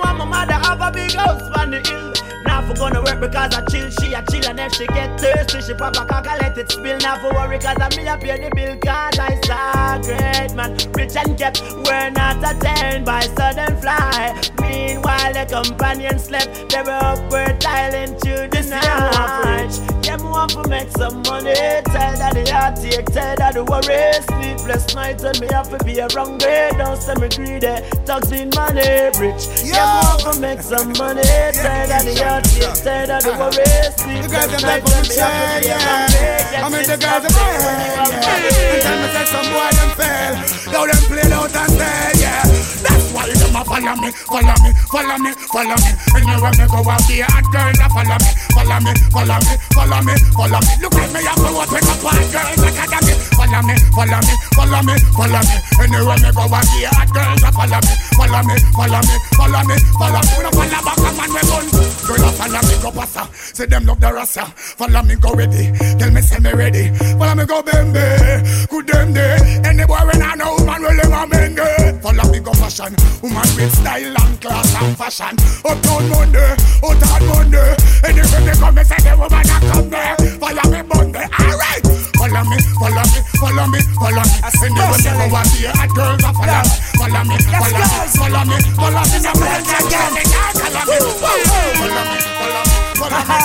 [0.00, 2.12] Want my mother have a big house on the hill.
[2.46, 5.62] Now for gonna work because I chill, she a chill and if she get thirsty,
[5.62, 6.98] she pop a cock and let it spill.
[6.98, 10.76] Now for worry cause I me a pay the bill cause I saw great man,
[10.94, 11.62] rich and kept.
[11.62, 14.40] We're not attained by sudden fly.
[14.60, 19.93] Meanwhile the companions slept, they were upward tiling to the night.
[20.04, 21.54] Yeah, me want to make some money.
[21.88, 24.12] Tired of the heartache, tired of the worry.
[24.28, 26.70] Sleepless nights and me have to be around there.
[26.76, 28.84] Don't say me greedy, Talks need money,
[29.16, 29.48] rich.
[29.64, 31.24] Yeah, me want to make some money.
[31.24, 31.96] Tired uh-huh.
[31.96, 33.64] of the heartache, tired of the worry.
[33.96, 36.44] Sleepless nights and me have to be around there.
[36.60, 38.04] I mean the girls are fair, yeah.
[38.04, 40.32] And tell me say some boy them fail.
[40.68, 42.44] Now them play out and say, yeah.
[42.84, 45.90] That's why them on follow me, follow me, follow me, follow me.
[46.12, 49.54] Anywhere me go, I be a hot girl that follow me, follow me, follow me,
[49.72, 50.72] follow me, follow me.
[50.84, 53.12] Look at me, I go out with a hot girl me.
[53.34, 55.56] Follow me, follow me, follow me, follow me.
[55.80, 59.14] Anywhere me go, I be a hot girl that follow me, follow me, follow me,
[59.32, 60.32] follow me, follow me.
[60.36, 61.66] We don't follow back a man we gun.
[62.04, 63.22] Girl, follow me go passa.
[63.32, 64.44] Say them love the rasta.
[64.76, 65.72] Follow me go ready.
[65.96, 66.92] Tell me say me ready.
[67.16, 68.68] Follow me go bembe.
[68.68, 69.60] Good them day.
[69.64, 72.02] Any boy when I know man will live a menge.
[72.02, 72.94] Follow me go fashion.
[73.22, 75.34] Woman with style and class and fashion.
[75.64, 77.76] Uptown Monday, uptown Monday.
[78.04, 80.16] Anywhere they come, me say the woman a come there.
[80.40, 81.26] Follow me Monday.
[81.38, 81.84] Alright.
[82.24, 84.36] Follow me, follow me, follow me, follow me.
[84.40, 86.64] I see when they go out here, a girl a follow me,
[86.96, 89.18] follow me, follow me, follow me, follow me.
[89.20, 91.04] Some girls a girl, they follow me.
[91.04, 93.44] Follow me, follow me, follow me.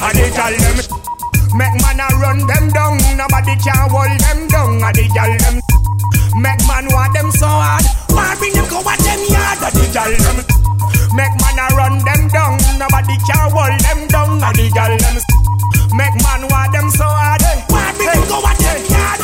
[0.00, 0.76] I tell them
[1.56, 5.77] Make man a run them down Nobody can hold them down I tell them
[6.38, 7.84] Make man want them so hard.
[8.10, 10.36] Why bring them go at them yard I dey tell them?
[11.14, 12.58] Make man a run them down.
[12.78, 14.42] Nobody can hold them down.
[14.42, 15.16] I dey tell them.
[15.94, 17.42] Make man want them so hard.
[17.68, 19.20] Why bring them go at them yard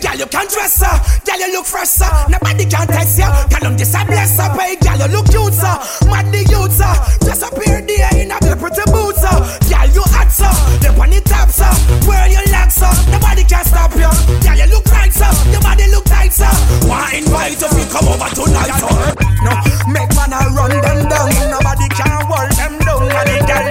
[0.00, 0.96] girl you can dress her.
[1.24, 2.10] Girl you look fresh sir.
[2.28, 3.28] Nobody can test ya.
[3.48, 5.76] Tell them this a bless her Hey girl you look cute sir.
[6.08, 6.92] Mad the youth sir.
[7.22, 9.36] Just appear there in a pretty boots sir.
[9.68, 10.50] Girl you hot sir.
[10.80, 11.70] The top sir.
[12.08, 12.90] Where you like sir.
[13.10, 15.30] Nobody can stop you Girl you look right sir.
[15.52, 16.50] Your body look tight sir.
[16.88, 19.14] Want invite you fi come over tonight sir?
[19.44, 19.52] No
[19.90, 21.28] Make man a run them down.
[21.50, 23.10] Nobody can hold them down.
[23.10, 23.69] And the girl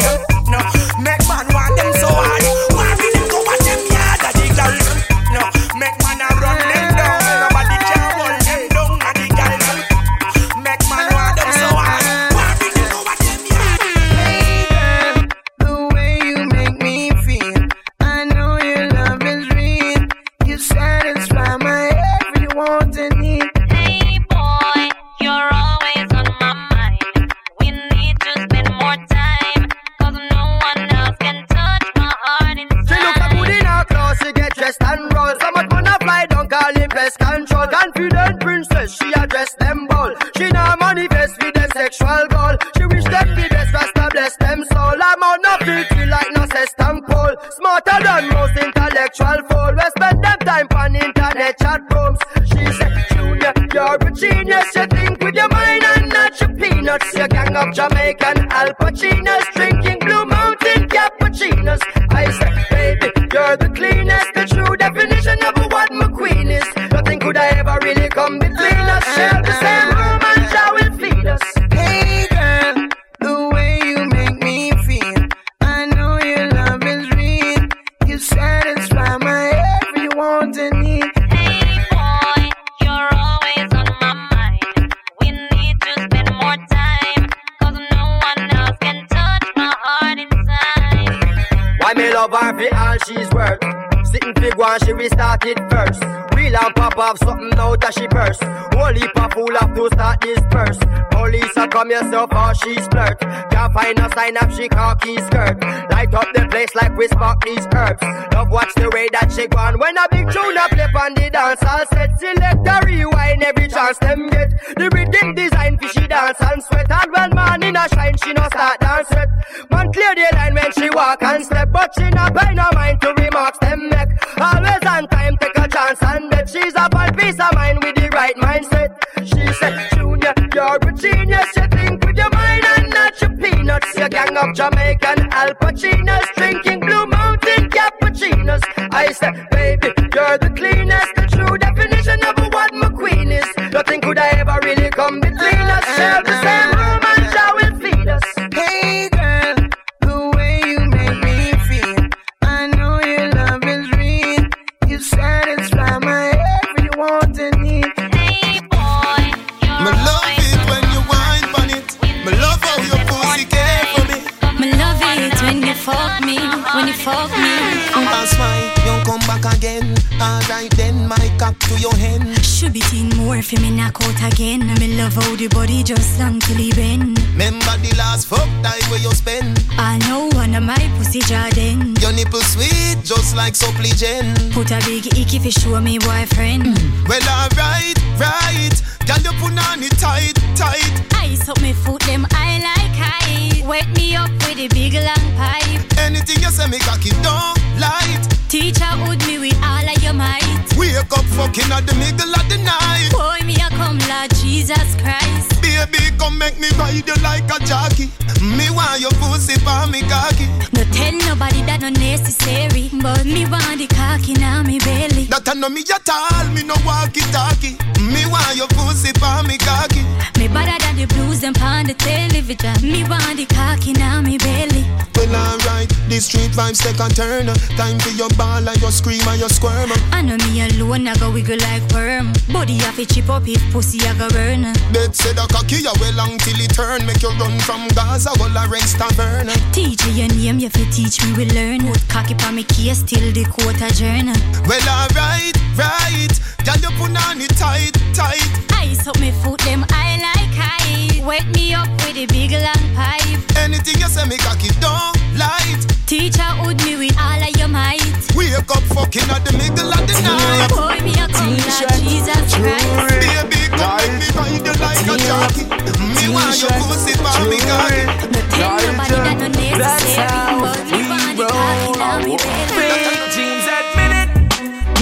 [172.60, 174.60] Should be teen more for me knock out again.
[174.82, 177.18] Me love how the body just long till he bend.
[177.32, 179.64] Remember the last fuck time where you spend.
[179.78, 181.96] I know one of my pussy Jordan.
[182.02, 184.52] Your nipple sweet, just like Supligen.
[184.52, 186.76] Put a big icky fi show me boyfriend.
[186.76, 187.08] Mm.
[187.08, 188.76] Well, alright, right.
[189.08, 191.16] Girl, you put on it tight, tight.
[191.16, 193.66] Ice up me foot, them I like high.
[193.68, 195.82] Wet me up with a big long pipe.
[195.98, 198.24] Anything you say, me cocky don't light.
[198.50, 200.66] Teacher would me with all of your might.
[200.78, 203.10] Wake up fucking at the middle of the night.
[203.12, 205.59] Boy, me a come large Jesus Christ.
[205.80, 208.12] Baby, come make me ride you like a jockey.
[208.44, 210.48] Me want your pussy for me cocky.
[210.76, 215.24] No tell nobody that no necessary, but me want the cocky now me belly.
[215.32, 217.80] That I know me at all, me no walkie talkie.
[218.04, 220.04] Me want your pussy for me cocky.
[220.36, 222.76] Me better than the blues them on the television.
[222.84, 224.84] Me want the cocky now me belly.
[225.16, 227.48] Well, alright, the street vibes take a turn.
[227.76, 229.92] Time for your ball and your scream and your squirm.
[230.12, 232.32] I know me alone, I go wiggle like worm.
[232.52, 234.64] Body have to chip up if pussy I go burn.
[234.96, 237.06] Bet say the cocky you well long till it turn.
[237.06, 239.50] Make you run from Gaza, all a tavern.
[239.72, 241.86] Teach you your name, you fi teach me we learn.
[241.86, 244.34] Put cocky pa me case till the court adjourn.
[244.66, 246.34] Well, alright, right.
[246.66, 248.50] Girl, you put on it tight, tight.
[248.82, 251.26] Ice up me foot, them I like high.
[251.26, 253.58] Wet me up with a big long pipe.
[253.58, 255.89] Anything you say, me cocky don't light.
[256.10, 258.02] Teacher hood me with all of your might.
[258.34, 260.66] Wake up fucking at the middle of the night.
[260.74, 262.90] Boy, me a come like Jesus Christ.
[262.98, 265.70] Baby, come make me ride you like a jockey.
[266.18, 268.10] Me want your pussy for me cocky.
[268.26, 273.06] No tell nobody that no necessary, but me want the cocky now me belly.
[273.06, 274.34] Big jeans admit it.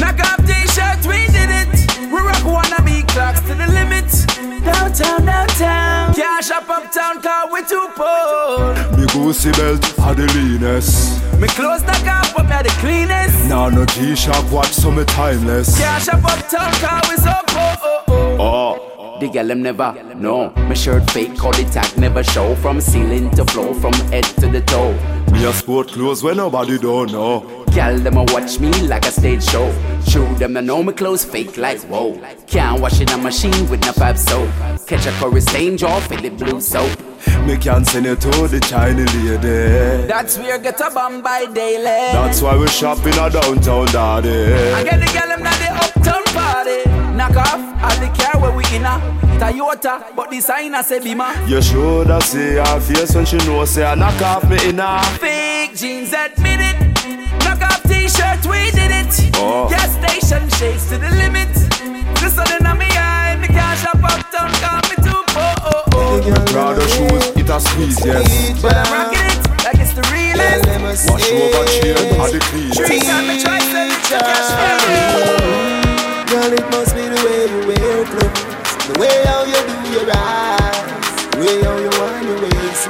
[0.04, 0.37] Knock off
[3.18, 4.64] wanna be clocks to the limit.
[4.64, 6.14] Downtown, downtown.
[6.14, 8.74] Cash up uptown, car we too poor.
[8.98, 11.24] Me goosey belt are the leanest.
[11.40, 13.50] Me clothes knock off, but me are the cleanest.
[13.50, 15.78] Nah, no G-Shock watch, so me timeless.
[15.78, 18.38] Cash up uptown, car we so poor.
[18.40, 18.87] Oh.
[19.20, 20.52] The girl them never know.
[20.56, 22.56] My shirt fake, all the tag never show.
[22.56, 24.94] From ceiling to floor, from head to the toe.
[25.32, 27.66] Me a sport clothes when nobody don't know.
[27.74, 29.74] Girl them a watch me like a stage show.
[30.08, 32.16] Show them to know my clothes fake like whoa.
[32.46, 34.50] Can't wash in a machine with no fab soap.
[34.86, 36.92] Catch a curry stain jaw, fill it blue soap.
[37.46, 40.08] Me can't send you to the China lady.
[40.08, 41.84] That's where get a bomb by daily.
[41.84, 44.54] That's why we shop in a downtown daddy.
[44.74, 46.90] I get the girl them at the uptown party.
[47.18, 47.97] Knock off all
[48.74, 49.00] in a
[49.40, 51.30] Toyota, but the sign a say Bima.
[51.48, 54.78] You should have see her face when she know say I knock off me in
[54.80, 55.02] her.
[55.20, 56.78] Fake jeans, admit it.
[57.44, 59.32] Knock off t-shirt, we did it.
[59.36, 59.70] Oh.
[59.70, 61.54] Gas station shakes to the limit.
[62.20, 65.56] The sun in my eye, me can't shop uptown, call me too poor.
[65.64, 66.22] Oh, oh.
[66.26, 66.46] oh.
[66.52, 68.62] Prada shoes, it a squeeze, yes.
[68.62, 70.66] But I'm rocking it like it's the realest.
[71.10, 72.82] Wash over chain, are the cleanest.
[72.82, 75.68] Three times me try sell it to cash for
[76.28, 78.57] Girl, it must be the way you wear clothes,
[78.88, 82.90] the way how you do your eyes, the way how you wind your waist.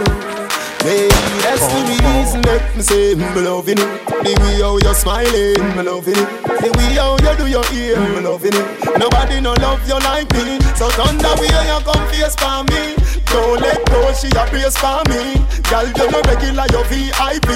[0.86, 1.10] Baby,
[1.44, 3.90] that's the reason that me say me loving it.
[4.08, 6.30] The way how you smiling, me loving it.
[6.62, 8.68] The way how you do your ear, me loving it.
[8.98, 12.96] Nobody no love you like me, so thunder way you come face for me.
[13.32, 15.36] Don't let go, she a brace for me.
[15.70, 17.50] Girl, you no regular, you VIP.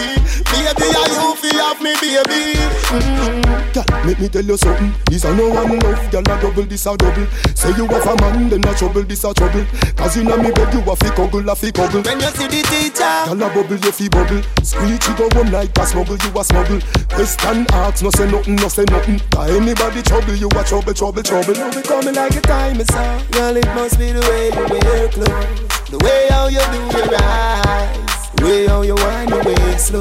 [0.52, 2.60] Baby, are you fi have me, baby?
[2.92, 3.72] Mm-hmm.
[3.72, 4.94] Girl, make me tell you something.
[5.06, 7.26] This a no one love, Girl, a double, this a double.
[7.56, 9.66] Say you have a man, then a trouble, this a trouble.
[9.96, 12.04] Cause in a me bed, you a fi kuggle, a fi kuggle.
[12.04, 14.44] When you see the teacher, girl a bubble, you fi bubble.
[14.62, 16.82] Screech, you go one like a smuggle, you a smuggle.
[17.16, 19.20] Question ask, no say nothing, no say nothing.
[19.32, 21.54] Cause anybody trouble, you a trouble, trouble, trouble.
[21.54, 23.24] Now be coming like a time, sir.
[23.32, 25.71] Girl, it must be the way you wear clothes.
[25.92, 30.00] The way how you do your eyes, the way how you wind your waist slow.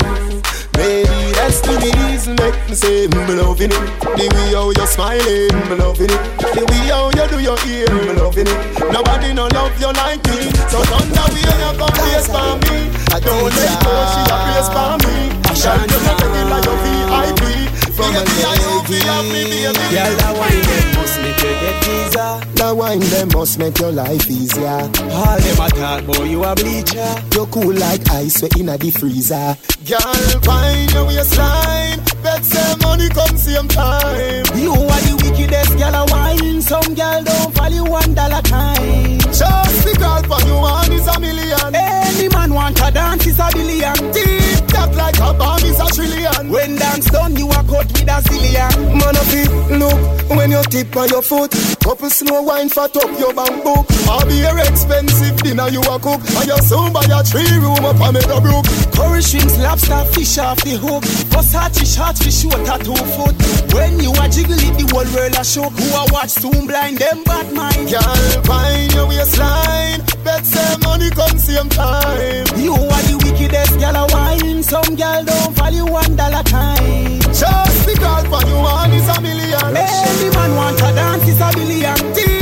[0.79, 3.85] Baby, that's the reason make me say me loving it.
[3.99, 6.23] The way how you smiling, me loving it.
[6.55, 8.61] The way how you do your ear, me loving it.
[8.95, 12.87] Nobody no love you like me, so thunder way you come face for me.
[13.11, 15.15] I don't let go, she a place for me.
[15.59, 17.01] Girl, you not regular, you VIP.
[17.03, 17.60] Baby, I you fi
[18.01, 19.85] have me, baby.
[19.91, 22.41] Girl, that wine them must make you get visa.
[22.55, 24.69] That wine them must make your life easier.
[24.69, 27.15] All them a talk boy, you a bleacher.
[27.35, 29.57] You cool like ice, we inna the freezer.
[29.85, 32.01] Girl, find your waistline.
[32.23, 34.45] Bet say money come same time.
[34.57, 36.61] You are the wickedest girl a wine.
[36.63, 39.19] Some girl don't value one dollar time.
[39.33, 42.10] Just because for you one is a million.
[42.21, 43.97] Any man want a dance is a billion.
[44.13, 46.51] Tick tock like a bomb is a trillion.
[46.53, 48.93] When dance done, you a cut with a zillion.
[48.93, 49.49] Man of it,
[49.81, 51.51] look when you tip on your foot.
[51.81, 53.87] Couple slow wine fat up your bank book.
[54.05, 56.21] I'll be your expensive dinner you a cook.
[56.37, 58.69] And you soon buy a three room up a Meadowbrook.
[58.93, 61.01] Curry shrimps, lobster, fish off the hook.
[61.33, 63.33] Versace short fish short at two foot.
[63.73, 65.73] When you a jiggle it, the whole world a shook.
[65.73, 67.89] Who a watch soon blind them bad mind.
[67.89, 70.10] Girl, find your waistline.
[70.25, 72.47] Bet say money come same time.
[72.59, 74.63] You are the wickedest girl a wine.
[74.63, 77.21] Some girl don't value one dollar time.
[77.33, 79.77] Just because for you one is a million.
[79.77, 82.40] Any man want a dance is a billion.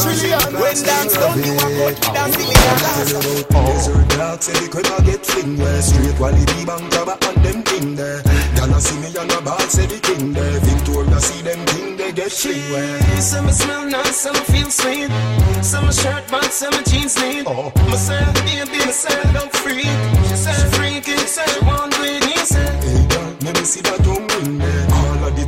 [0.00, 0.52] Trillion.
[0.60, 3.66] When dance done, you a cut with a zillion.
[3.66, 7.44] Desert dark, say they could not get fling where Straight while the bank cover and
[7.44, 8.22] them thing there
[8.56, 12.12] Y'all see me on the ball, say the king there Victoria see them king, they
[12.12, 12.54] get She
[13.20, 15.10] some smell nice, some feel sweet.
[15.62, 17.44] Some shirt, but some jeans neat.
[17.46, 17.72] Oh.
[17.88, 19.86] Myself, baby, myself, don't freak.
[20.28, 22.84] She said, freaky, said, one way, he said.
[22.84, 24.95] Hey, girl, let me see that tongue ring there.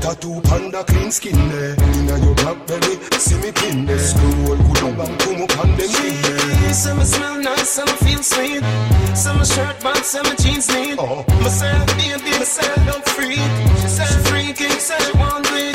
[0.08, 1.76] All tattoo panda clean skin there.
[1.76, 3.92] Inna your black belly, see me pin eh?
[3.92, 3.98] there.
[3.98, 6.72] Scroll, good up and come up on them skin there.
[6.72, 8.64] Some smell nice, some feel sweet.
[9.14, 10.96] Some shirt, but some jeans neat.
[10.98, 11.26] Oh.
[11.44, 13.52] Myself, baby, myself, don't freak.
[13.84, 15.72] She said, freaky, said, one way.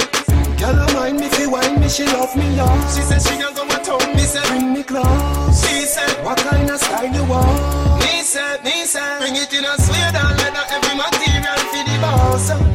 [0.58, 2.90] Girl, I mind me fi wine me, she love me, yeah.
[2.90, 5.62] She said she don't go at home, me said Bring me close.
[5.62, 8.02] She said What kind of style you want?
[8.02, 11.98] Me said, me said Bring it in a suede and leather Every material for the
[12.02, 12.73] boss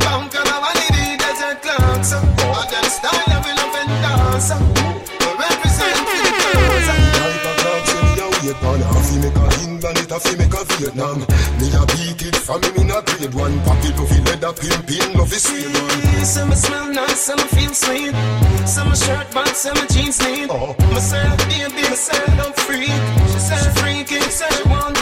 [9.79, 11.19] make a England, it a fi make a Vietnam.
[11.61, 13.61] Me a beat it from me in a grade one.
[13.63, 15.67] Pop it off, leather pin pin, love is sweet.
[15.67, 18.15] One Some smell nice, some feel sweet.
[18.67, 20.51] Some shirt, but some jeans neat.
[20.51, 20.75] Oh.
[20.93, 22.91] Myself, baby, myself, don't freak.
[23.31, 24.95] She said freaky, said one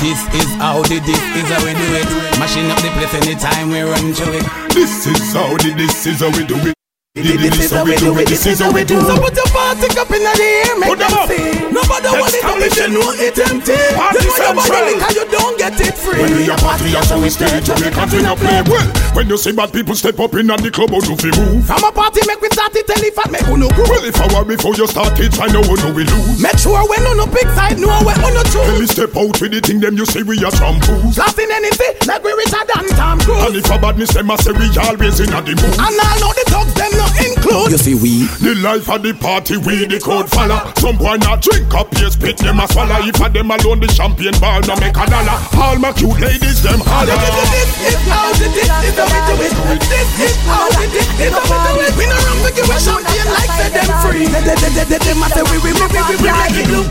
[0.00, 2.08] This is how the this is how we do it.
[2.38, 4.46] Mashing up the place anytime we run through it.
[4.72, 6.76] This is how the this is how we do it
[7.16, 8.28] This is how we do it.
[8.28, 9.00] This is how we do.
[9.00, 11.64] So put your party up in the air, make them see.
[11.72, 13.72] Nobody want it up if you know it empty.
[13.96, 14.84] Party know your central.
[14.84, 16.20] liquor, you don't get it free.
[16.20, 18.84] When we a party, that's how we stay Jamaican we no play well
[19.16, 21.64] When you see bad people step up in the club, how do fi move?
[21.64, 24.28] From a party, make we start it, tell if I make uno Well, if I
[24.36, 27.48] were before you start it, I know do we lose Make sure when uno pick
[27.56, 28.92] side, know when uno Tell me choose.
[28.92, 32.20] step out with the thing, them you say we are some fools Blasting anything, like
[32.20, 33.40] we richer than Tom Cruise.
[33.40, 36.12] And if a badness, them a say we always in a the mood And I
[36.20, 37.70] know the thugs, them not include.
[37.70, 40.58] You see we The life of the party, we the code follow.
[40.78, 42.98] Some boy not drink up, yes, spit them a swallow.
[43.06, 45.38] If a them alone, the champagne ball no make a dollar.
[45.56, 47.14] All my cute ladies, them holler.
[47.54, 49.82] This is how the this is how we do it.
[49.86, 51.94] This is how this is how we do it.
[51.96, 54.26] We no run to give a champagne like say them free.
[54.26, 56.68] They they they they them a say we we we we we we make it
[56.72, 56.88] look.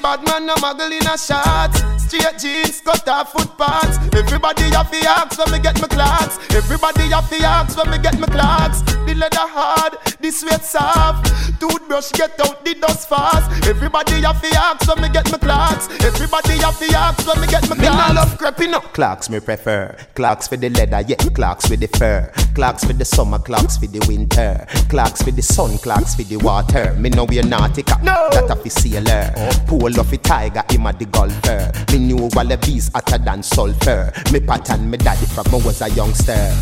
[0.00, 1.74] Real bad man, no muggle in a shot.
[2.00, 3.98] Straight jeans, cut off footpaths.
[4.16, 6.38] Everybody have the axe when me get my Clarks.
[6.54, 8.80] Everybody have the axe when me get my Clarks.
[8.80, 11.26] The leather hard, the sweat soft.
[11.60, 13.66] Toothbrush get out the dust fast.
[13.68, 15.88] Everybody have the axe when me get my Clarks.
[16.02, 18.14] Everybody have the axe when me get my Me nah Clarks.
[18.14, 18.94] love creeping up.
[18.94, 19.94] Clarks me prefer.
[20.14, 21.16] Clarks for the leather, yeah.
[21.34, 22.32] Clarks with the fur.
[22.54, 24.66] Clarks for the summer, Clarks for the winter.
[24.88, 26.94] Clarks for the sun, Clarks for the water.
[26.94, 28.02] Me know we're nautica.
[28.02, 28.28] No.
[28.30, 29.32] That a sailor.
[29.36, 29.64] Oh.
[29.66, 31.72] Pool of a tiger, him a the golfer.
[31.92, 34.12] Me knew Wallabees hotter than sulfur.
[34.32, 36.52] Me pattern me daddy from I was a youngster.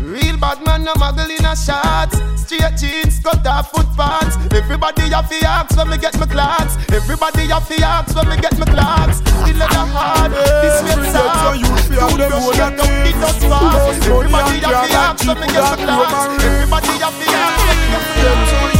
[0.00, 2.10] Real bad man, no muggle in a shot.
[2.36, 4.36] Straight jeans, cut off footpaths.
[4.54, 6.76] Everybody have the axe when me get my Clarks.
[6.92, 9.20] Everybody have the axe when me get my Clarks.
[9.20, 11.60] The leather hard, the sweat soft.
[11.88, 14.08] Toothbrush get out the dust fast.
[14.08, 16.44] Everybody have the axe when me get my Clarks.
[16.44, 18.77] Everybody have the axe when me get my Clarks.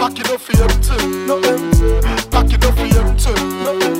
[0.00, 1.06] Back it up for empty.
[1.26, 1.48] No eh.
[1.48, 2.30] empty.
[2.30, 3.34] Back it up for empty.
[3.62, 3.99] No empty.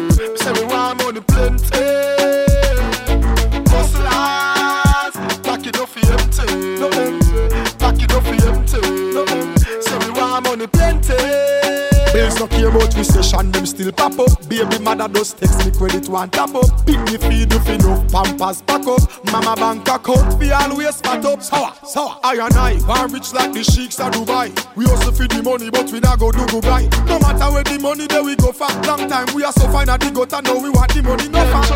[12.31, 14.49] Bills no care about recession, them still pop up.
[14.49, 16.87] Baby mother does text me credit one tap up.
[16.87, 19.01] Pick me feed if enough pampers pack up.
[19.33, 21.43] Mama bank account fi always fat up.
[21.43, 22.19] Sour, sour.
[22.23, 24.51] I and I, one rich like the sheiks of Dubai.
[24.77, 26.89] We also feed the money, but we not go do Dubai.
[27.07, 28.69] No matter where the money, there we go for.
[28.87, 31.45] Long time we are so fine at the gutter, now we want the money no
[31.51, 31.67] far.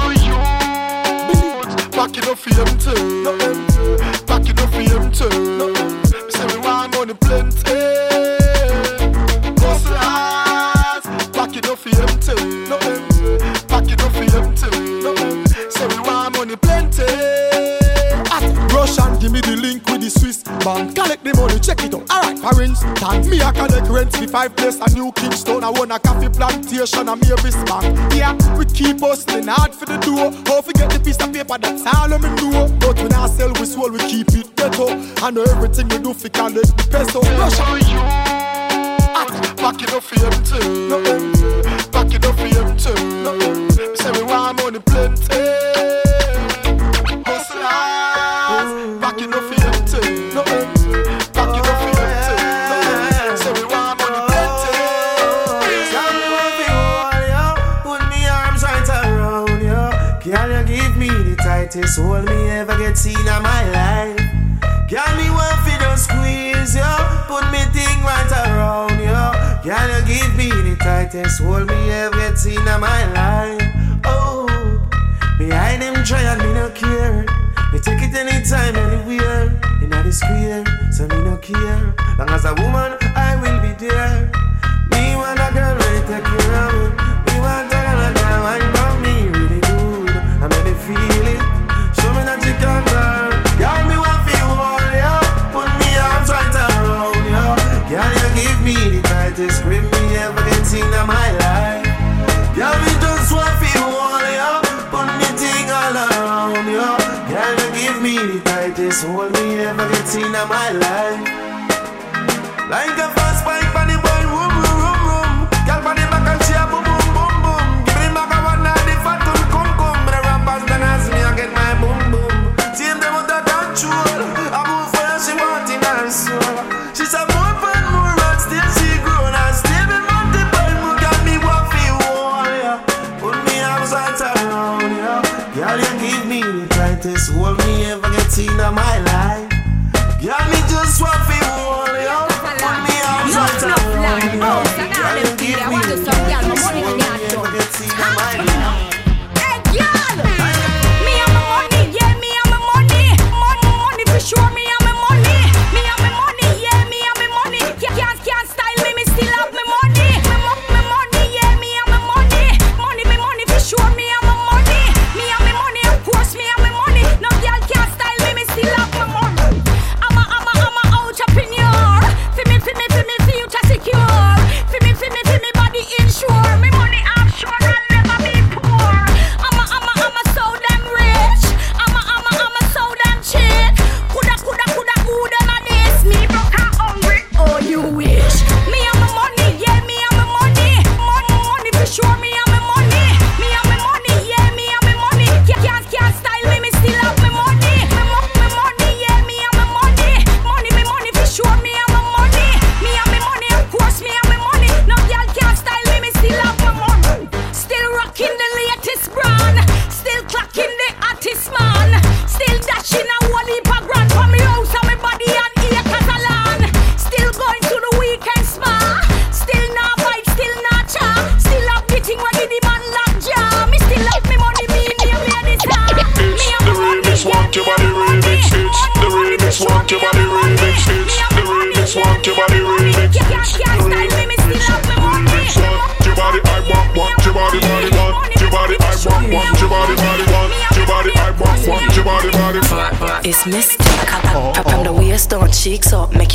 [1.90, 4.24] Back it up for empty, no empty.
[4.26, 6.30] Back it up for empty, no empty.
[6.30, 8.23] Say we want money plenty.
[16.55, 17.05] We money plenty.
[18.30, 20.94] At Rush and give me the link with the Swiss bank.
[20.94, 22.11] Collect the money, check it out.
[22.11, 25.64] Alright, parents, instance, me I collect rent for five place a new Kingston.
[25.64, 28.14] I want a coffee plantation and Mavis bank.
[28.14, 30.30] Yeah, we keep hustling hard for the door.
[30.46, 32.50] How forget the piece of paper that's all I'm in do.
[32.78, 34.88] But when I sell, we soul, we keep it ghetto.
[35.22, 37.20] I know everything we do for collect the peso.
[37.38, 37.61] Rush
[39.14, 41.90] At back it up for empty, no empty.
[41.90, 43.03] Back it up for empty.
[71.41, 74.01] Ever get seen in my life.
[74.05, 74.47] Oh,
[75.39, 77.24] me behind them trial, me no care.
[77.72, 79.49] Me take it anytime, anywhere.
[79.82, 81.95] In the square, so me no care.
[82.18, 82.97] Long as a woman,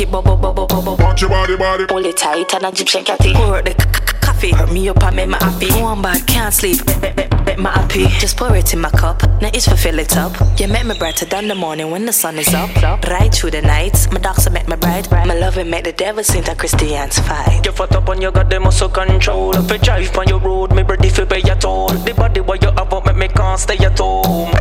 [0.00, 0.96] make it bubble, bubble, bubble.
[0.96, 1.84] Want your body, body.
[1.88, 3.32] Hold it tight and a Egyptian catty.
[3.34, 5.70] Pour the c- c- coffee, hurt me up and make me happy.
[5.80, 6.80] One bad, can't sleep,
[7.46, 8.06] make me happy.
[8.18, 10.32] Just pour it in my cup, now it's for fill it up.
[10.58, 12.70] You make me brighter than the morning when the sun is up.
[13.08, 15.10] Right through the night, my doctor make me bright.
[15.10, 17.64] My loving make the devil sing to Christians fight.
[17.64, 19.54] You fat up and you got the muscle control.
[19.56, 21.88] If you drive on your road, me ready for pay your toll.
[21.88, 24.52] The body what you have up, make me can't stay at home.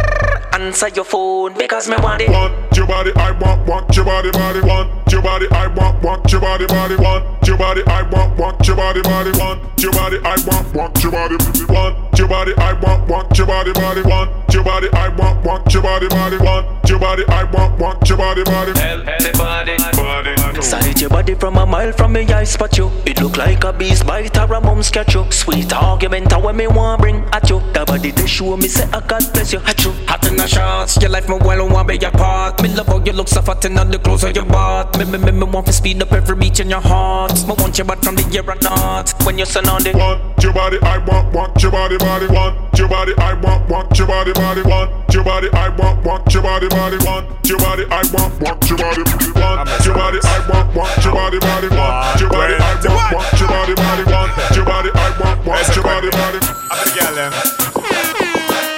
[0.54, 2.30] Answer your phone because me want it.
[2.30, 4.60] Want your body, I want, want your body, body.
[4.62, 6.96] Want your body, I want, want your body, body.
[6.96, 9.32] Want your body, I want, want your body, body.
[9.38, 13.48] Want your body, I want, want your body, want your body, I want, want your
[13.48, 14.02] body, body.
[14.02, 16.38] Want your body, I want, want your body, body.
[16.38, 18.80] Want your body, I want, want your body, body.
[18.80, 20.62] Healthy body, body.
[20.62, 22.92] Sight your body from a mile from me, I spot you.
[23.06, 25.26] It look like a beast bite or a mom's catch you.
[25.32, 27.62] Sweet argument, how me want bring at you.
[27.74, 29.60] The body they show me say I God bless you.
[29.60, 30.98] At you, hot in the shots.
[31.02, 32.62] Your life me well want be your part.
[32.62, 34.98] Me love how you look so fat and on the clothes of your butt.
[35.00, 37.32] Me me me me want to speed up every beat in your heart.
[37.48, 39.16] Me want your butt from the year or not.
[39.24, 42.28] When you stand on the Want your body, I want, want your body, body.
[42.28, 44.62] Want your body, I want, want your body, body.
[44.68, 46.98] Want your body, I want, want your body, body.
[47.00, 49.08] Want your body, I want, want your body, body,
[49.40, 51.70] want your body, I want, want your body, body.
[51.80, 54.04] Want your body, I want, want your body, body.
[54.04, 56.40] Want your body, I want, want your body, body.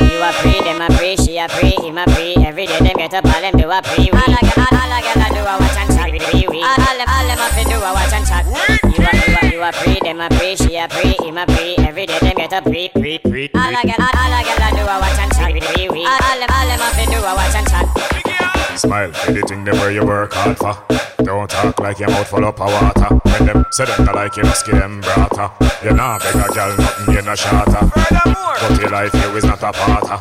[0.06, 2.38] You a free, them a free, she a free, him a free.
[2.46, 4.12] Every day them get up, all them do a free.
[6.72, 8.46] All them all them a fi do a watch and chat.
[8.48, 9.12] You a
[9.44, 11.76] you you a free, them a free, she a free, him a free.
[11.80, 13.50] Every day them get a free, free, free.
[13.56, 15.52] All a gyal all, a a do a watch and chat.
[15.52, 17.71] All them all them a fi do a watch and chat.
[18.82, 20.74] Smile, anything them where you work hard for.
[21.24, 23.14] Don't talk like your mouth full up of water.
[23.30, 25.54] When them say them not like you, must give them brata.
[25.86, 27.86] You nah beg a girl nothing, you no shatter.
[27.94, 30.18] But your life you is not a parter.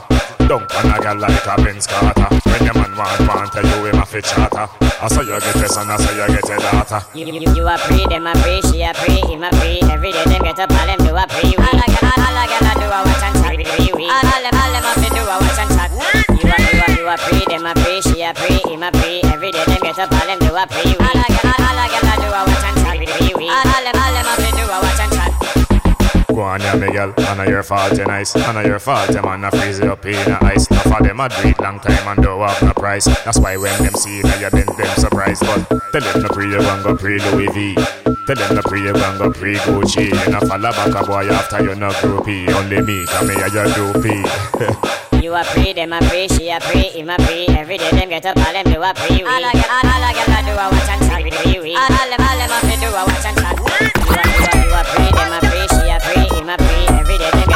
[0.46, 2.28] Don't pan a girl like a Benz Carter.
[2.52, 4.68] When your man want, want tell you him a fit charter.
[5.00, 7.00] I saw you get this and I saw you get a daughter.
[7.14, 9.80] You, you, you a free, them a free, she a free, him a free.
[9.88, 11.56] Every Every day them get up, all them do a pre-wee.
[11.56, 14.04] All a gyal, all a gyal a do a watch and chat pre-wee.
[14.04, 16.29] All all them, all them a fi do a watch and chat.
[16.50, 18.90] You a, you a, you a pre, them a pre, she a pre, him a
[18.90, 19.22] pre.
[19.22, 20.96] Every day them get up, all them do a pre-wee.
[20.98, 23.48] All a gyal, all a gyal a do a watch and chat pre-wee.
[23.48, 25.19] All all them, all them a fi do a watch and chat.
[26.40, 27.12] Go on, yeah, Miguel.
[27.18, 28.34] I know your fault, you nice.
[28.34, 30.70] And I know your fault, them man a freeze you up in the ice.
[30.70, 33.04] Enough of them a do it long time and don't have no price.
[33.04, 35.44] That's why when them see you, you then them surprised.
[35.44, 37.74] But tell them no pre you gon' go pre Louis V.
[38.24, 40.08] Tell them no pre you gon' go pre Gucci.
[40.08, 42.48] You no follow back a boy after you no groupie.
[42.48, 44.24] Only me, come me a your groupie.
[45.20, 47.48] You a pre, them a pre, she a pre, him a pre.
[47.48, 49.20] Every day them get up, all them do a pre.
[49.28, 51.76] All a gyal, all, all a gyal a do a watch and chat pre-wee.
[51.76, 53.60] All all them, all them a fi do a watch and chat.
[53.60, 55.49] You a, you a, you a pre, them a pre,
[56.50, 56.86] a pre.
[56.98, 57.49] Every day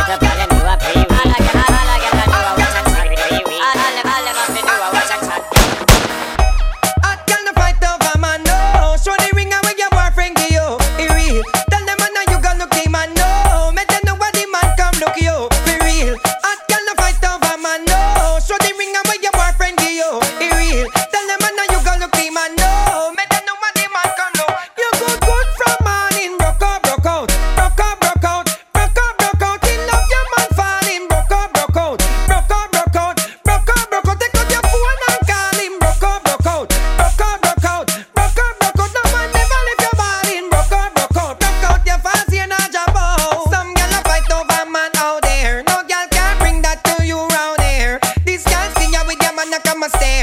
[49.85, 50.14] man a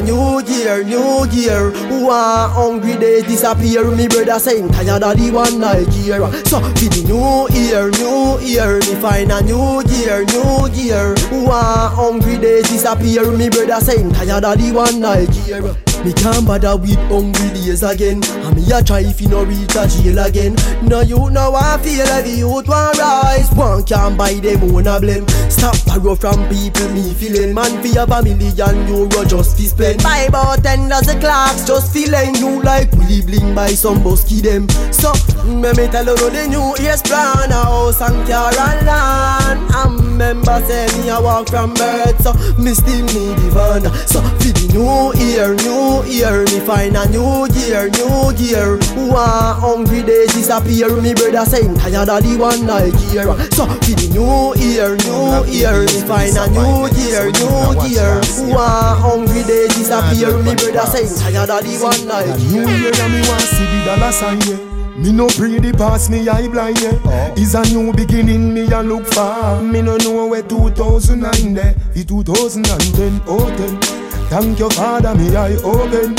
[0.00, 1.70] new year, new gear.
[2.02, 3.84] One hungry days disappear.
[3.90, 6.30] Me brother saying tired of the one Nigeria.
[6.46, 11.14] So for the new year, new year, me find a new gear, new year.
[11.14, 11.14] gear.
[11.44, 13.30] One hungry days disappear.
[13.32, 15.76] Me brother saying tired of the one Nigeria.
[16.04, 19.76] Me can't bother with hungry days again And me a try if you no reach
[19.76, 20.56] a jail again.
[20.82, 23.50] No you know I feel like the youth want rise.
[23.52, 25.28] One can't buy them own a blame.
[25.50, 30.02] Stop borrow from people me feeling Man fi have a million euro just fi spend.
[30.02, 34.68] Buy about ten dozen clocks just feeling You like Willie Bling by some busky them
[34.92, 35.12] So
[35.44, 39.74] me me tell you the new year's plan A house and car and land And
[39.74, 42.18] um, remember say me a walk from birth.
[42.22, 43.82] So me still need the van.
[44.10, 48.78] So for the new year, new year Me find a new gear, new gear.
[49.06, 50.90] One hungry days disappear?
[51.00, 55.86] Me brother saying tired of the one Nigeria So for the new year, new year
[55.86, 58.18] Me find a new gear, new gear.
[58.50, 60.34] One hungry days disappear?
[60.42, 62.02] Me brother saying tired of the one
[62.50, 62.90] New year.
[62.90, 64.77] and me want see the dollar sign yeah.
[64.98, 66.98] Me no pray the past, me eye blind yeah.
[67.04, 67.34] Oh.
[67.36, 69.62] Is a new beginning, me a look for.
[69.62, 73.80] Me no know where 2009 there, the 2010, oh 10.
[74.28, 76.14] Thank your father, me eye open.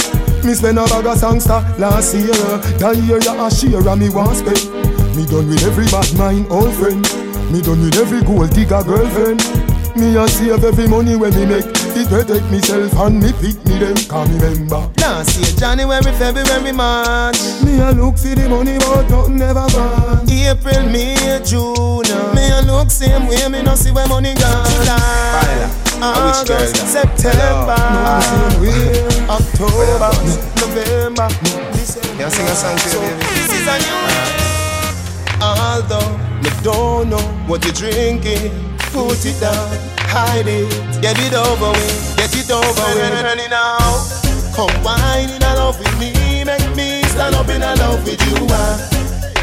[0.46, 2.32] Me spend a bag of songster last year.
[2.80, 4.64] That year you a share and me want spend.
[5.16, 7.04] Me done with every bad mind, old friend.
[7.52, 9.44] Me done with every gold digger girlfriend.
[9.98, 13.80] Me a save every money when me make It protect myself and me pick me
[13.80, 17.40] them Can remember Last year, January, February, March.
[17.64, 20.30] Me a look for the money but nothing never gone.
[20.30, 22.10] April, May, June.
[22.34, 24.66] Me a look same way, me no see where money gone.
[24.82, 25.70] July,
[26.02, 27.78] August, September,
[29.30, 30.12] October,
[30.58, 31.28] November,
[31.74, 32.18] December.
[32.18, 33.22] Can I sing a song to you, baby?
[33.36, 34.00] This is a new
[35.42, 35.82] uh-huh.
[35.82, 38.52] Although me don't know what you're drinking,
[38.92, 39.70] put it down,
[40.10, 40.70] hide it,
[41.02, 43.50] get it over with, get it over with.
[43.50, 43.78] Now,
[44.56, 48.20] Come wine in a love with me, make me stand up in a love with
[48.28, 48.48] you.
[48.50, 48.76] Ah.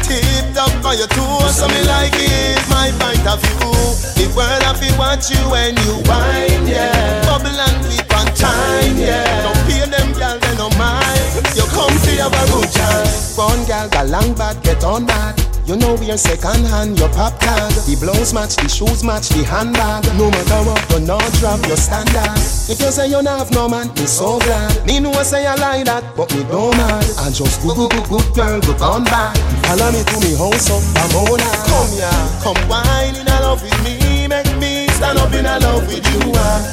[0.03, 3.71] Tipped up by your toes, so me like it, my point of view.
[4.19, 7.23] The world have to watch you when you wine, yeah.
[7.25, 9.23] Bubble and flip and time, yeah.
[9.41, 11.47] Don't pay them girl, they no mind.
[11.55, 13.07] You come to have a good time.
[13.39, 15.46] One girl got long back, get on that.
[15.67, 17.75] You know we're second hand, your pop tag.
[17.83, 20.07] The blouse match, the shoes match, the handbag.
[20.15, 22.39] No matter what, do not drop your standard.
[22.71, 24.71] If you say you not have no man, me so glad.
[24.87, 27.03] Me know I say I lie that, but me don't mad.
[27.19, 29.35] I just go go go go girl, go on back.
[29.67, 31.51] Follow me to me house up, Ramona.
[31.67, 35.59] Come here, come wine in a love with me, make me stand up in a
[35.59, 36.31] love with you.
[36.39, 36.63] Ah.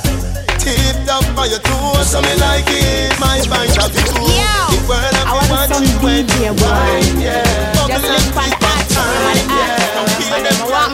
[0.63, 3.11] Tipped up by your toes, so me like it.
[3.19, 4.07] My point of view.
[4.07, 7.75] The world I want some you DJ wine, yeah.
[7.91, 8.64] Just Bubble
[8.95, 9.75] time, yeah.
[10.31, 10.94] Girl, they no mind.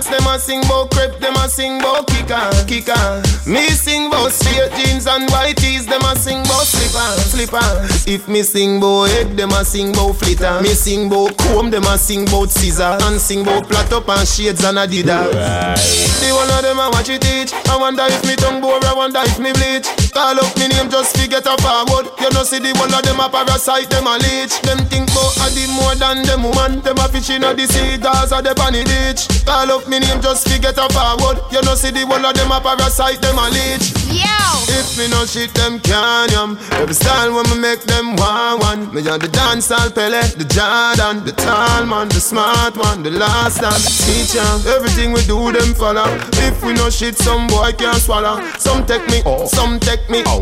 [0.00, 3.22] bout clocks, them a sing bout crepe, them a sing bout kicker, kicker.
[3.46, 8.10] Me sing bout straight jeans and white tees, them a sing bout slipper, slipper.
[8.10, 10.60] If me sing bout egg, them a sing bout flitter.
[10.62, 14.26] Me sing bout comb, them a sing bout scissor, and sing bout plait up and
[14.26, 16.20] shades and Adidas.
[16.20, 17.52] The one of them a watch it teach.
[17.68, 19.88] I wonder if me tongue bore, I wonder if me bleach.
[20.12, 22.10] Call up me name just to get a forward.
[22.20, 24.60] You know see the one of them a parasite, them a leech.
[24.62, 26.80] Them think bout a more than them woman.
[26.80, 29.26] Them a fish in the sea, Gaza the panny beach.
[29.44, 31.42] Call up me name just to get a forward.
[31.50, 33.90] You know see the one of them a parasite, them a leech.
[34.06, 34.30] Yo!
[34.78, 36.56] If me no shit, them can yam.
[36.78, 38.94] Every style when me make them one one.
[38.94, 43.62] Me on the dancehall Pele, the Jordan, the tall man, the smart one, the last
[43.62, 44.46] and the teacher.
[44.70, 46.06] Everything we do, them follow.
[46.46, 48.40] If we no shit, some boy can't swallow.
[48.58, 49.46] Some take me, oh.
[49.46, 50.40] some take me, oh.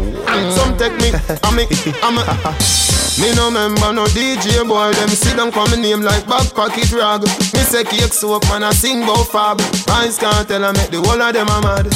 [0.52, 1.08] some take me.
[1.42, 1.64] I me,
[2.02, 2.88] I'm a.
[3.18, 6.92] Me no member no DJ boy, them sit down call me name like back pocket
[6.92, 7.22] rag.
[7.22, 9.60] Me say cake soap man, I sing bout fab.
[9.86, 11.86] Rise can't tell I make the whole of them a mad.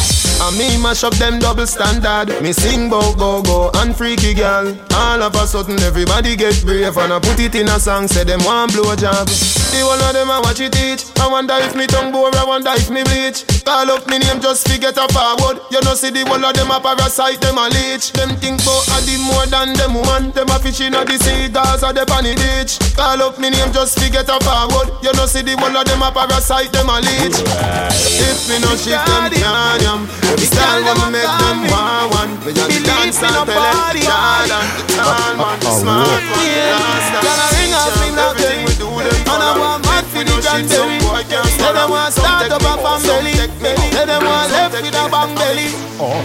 [0.42, 2.30] And me mash up them double standard.
[2.42, 4.66] Me sing bout go go and freaky girl.
[4.94, 8.06] All of a sudden everybody get brave and I put it in a song.
[8.06, 9.26] Say them want blow job.
[9.26, 11.02] The whole of them I watch it teach.
[11.18, 13.46] I wonder if me tongue bore, I wonder if me bleach.
[13.64, 15.62] Call up me name just to get a forward.
[15.70, 18.10] You know see the whole of them a parasite, them a leech.
[18.12, 20.30] Them think bout a the more than them woman.
[20.34, 22.82] Them a fish in a the sea, Gaza the panny ditch.
[22.98, 24.90] Call up me name just to get a forward.
[25.06, 27.31] You know see the whole of them a parasite, them a leech.
[27.32, 30.00] If me no shit, them can yam.
[30.28, 32.32] Every style them make them want one.
[32.44, 37.46] Me just dance and Pele, Jordan, the tall uh, man, the smart one, and Gonna
[37.54, 40.40] ring off me now, Everything we do, them And I want mad for the no
[40.42, 41.74] shit, some John boy can't Say swallow.
[41.78, 43.92] them want start up a out, bang some belly take me out.
[43.94, 45.68] Say them want left with me a bang belly
[46.02, 46.18] oh.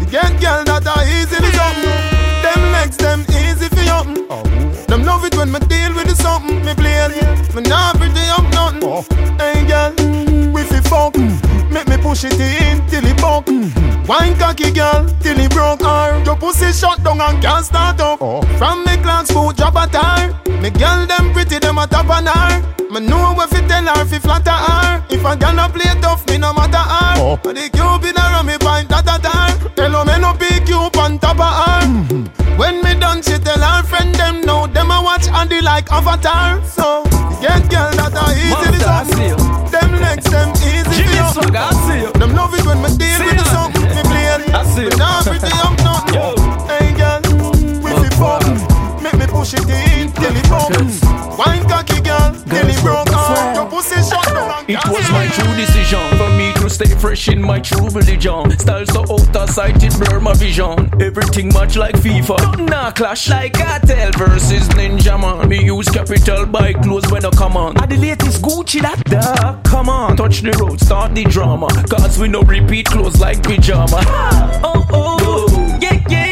[0.00, 2.18] The get girl that are easily something.
[2.42, 4.26] Them legs, them easy for something.
[4.30, 4.42] Oh.
[4.90, 6.64] Them love it when me deal with the something.
[6.64, 7.14] Me plain,
[7.54, 8.82] me not pretty up nothing.
[8.82, 9.04] Oh.
[12.08, 13.46] Push it in till it buck.
[14.08, 15.82] Wine cocky girl till it broke.
[15.82, 18.22] Or your pussy shut down and can't start up.
[18.22, 18.40] Oh.
[18.56, 20.32] From me clocks foot drop a tire.
[20.62, 22.62] Me girl them pretty, them a top on her.
[22.90, 25.04] Me know what fi tell her fi flatter her.
[25.10, 27.14] If a girl no play tough, me no matter her.
[27.20, 27.38] Oh.
[27.42, 29.68] But the cupid around me point that at her.
[29.76, 32.38] Tell her me no pick you up on top of her.
[32.56, 35.92] When me done, she tell her friend them know them a watch and they like
[35.92, 36.64] Avatar.
[36.64, 37.04] So
[37.42, 39.36] get girl that are easy to something.
[39.70, 40.57] Them legs them
[41.34, 42.12] Jimmy I see you.
[42.12, 43.82] Them love it when me deal with the something.
[43.82, 44.28] Me play.
[44.52, 44.96] I see you.
[44.96, 46.38] Not pretty up nothing.
[46.68, 47.20] Hey girl,
[47.82, 48.44] we fi fuck.
[49.02, 51.00] Make me push it in till it bumps.
[51.38, 53.07] Wine cocky girl, till it broke
[54.70, 58.50] It was my true decision for me to stay fresh in my true religion.
[58.58, 60.90] Style so out of sight, it blur my vision.
[61.00, 62.68] Everything much like FIFA.
[62.68, 65.48] Nah, clash like Kartel versus Ninja Man.
[65.48, 67.78] Me use capital buy clothes when I come on.
[67.78, 69.58] Are the latest Gucci that da?
[69.62, 71.68] Come on, touch the road, start the drama.
[71.88, 74.02] Cause we no repeat clothes like pajama.
[74.62, 75.78] Oh oh, oh.
[75.80, 76.27] yeah yeah,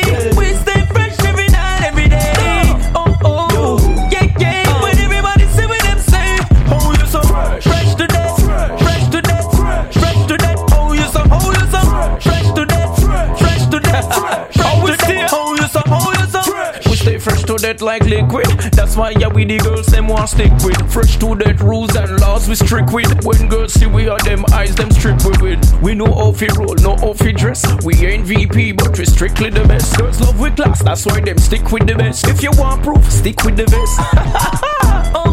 [15.77, 18.47] Oh oh so we stay fresh to death like liquid.
[18.73, 22.19] That's why yeah we the girls them want stick with fresh to death rules and
[22.21, 23.25] laws we strict with.
[23.25, 25.83] When girls see we are them eyes them strip with it.
[25.83, 27.63] We know how fi roll, no how fi dress.
[27.85, 29.99] We ain't VP but we strictly the best.
[29.99, 32.27] Girls love with class, that's why them stick with the best.
[32.27, 34.63] If you want proof, stick with the best.
[35.19, 35.26] Oh,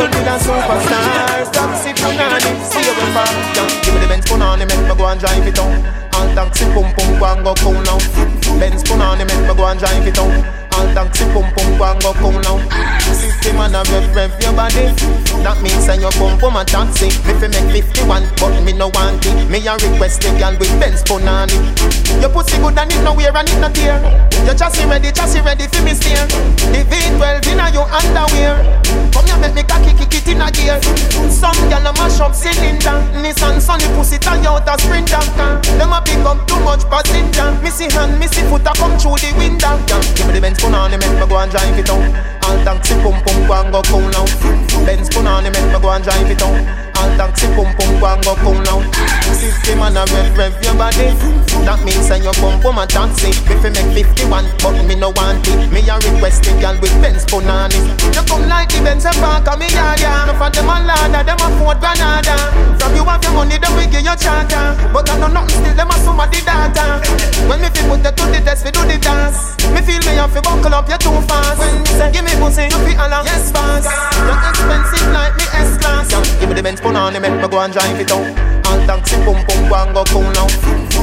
[0.00, 1.30] With a superstar.
[2.00, 2.94] Punani, see you
[3.84, 5.76] Give me the Benz on punani, make me go and drive it on.
[6.14, 7.98] All taxi pum pum go and go cool now.
[8.58, 10.32] Benz on the make me go and drive it out.
[10.72, 12.99] All taxi pum pum go and go cool now.
[13.14, 14.88] System and a rev rev your body.
[15.42, 17.10] That means say your pum pum a taxi.
[17.26, 19.48] Me fi make 51, but me no want it.
[19.50, 21.56] Me a request the girl with Benz punani.
[22.20, 24.00] Your pussy good and it no wear and it no tear.
[24.46, 26.24] Your chassis ready, chassis ready fi me steer.
[26.72, 28.56] The V12 inna your underwear.
[29.12, 30.80] Come here make me cocky kick it in a gear.
[31.28, 33.00] Some gyal a mash up cylinder.
[33.20, 35.20] Nissan Sunny pussy tie out a sprinter.
[35.76, 37.52] Them a pick up too much passenger.
[37.60, 39.76] Missy hand, missy foot a come through the window.
[40.16, 42.39] Give me the Benz punani make me go and drive it out.
[42.50, 44.26] All taxi pum pum go and go cool now.
[44.84, 46.89] Benz punani make me go and drive it out.
[47.16, 48.80] Taxi pum pum go and go cool now.
[49.34, 51.10] System and a rev rev your body.
[51.64, 53.30] That means say your pum pum a taxi.
[53.48, 55.70] Me fi make 51, but me no want it.
[55.72, 57.78] Me a request the girl with Benz punani.
[58.14, 60.26] You come like the Benz and park a me yard ya.
[60.26, 62.36] No for them a ladder, them a Ford Granada.
[62.80, 64.76] From you have your money, them we give you charter.
[64.92, 67.00] But I know nothing still, them a of data.
[67.48, 69.56] When me fi put you to the test, we do the dance.
[69.72, 71.58] Me feel me have to buckle up, you too fast.
[71.60, 73.88] When say give me pussy, you fi allow yes fast.
[74.24, 76.08] You're expensive like me S class.
[76.40, 78.28] Give me the Benz punani, make me go and drive it out.
[78.68, 80.46] All taxi pum pum go and go cool now.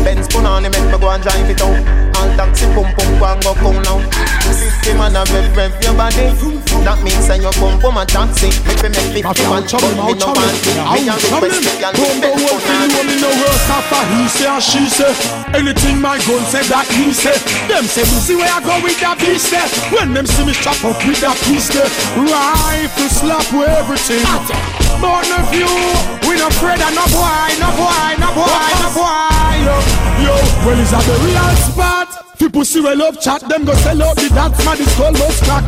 [0.06, 1.74] Benz punani, make me go and drive it out.
[2.16, 4.00] All taxi pum pum go and go cool now.
[4.54, 6.30] System and a rev rev your body.
[6.86, 8.54] That means say your pum pum a taxi.
[8.64, 10.78] Me fi make fifty one, but me no want it.
[10.78, 12.94] Me a request the girl with Benz punani.
[12.94, 15.12] You only know worse after he say and she say.
[15.58, 17.36] Anything my gun say that he say.
[17.68, 19.68] Them say me see where I go with that beast there.
[19.92, 21.90] When them see me chop up with that piece there.
[22.16, 24.24] Rifle slap with everything.
[24.98, 25.70] But no few,
[26.28, 29.54] we no afraid of no boy, no boy, no boy, no boy.
[29.66, 29.76] Yo,
[30.24, 30.34] yo,
[30.66, 32.28] well is that the real spot?
[32.38, 35.44] People see we love chat, them go sell out the dance man, it's called most
[35.44, 35.66] crack.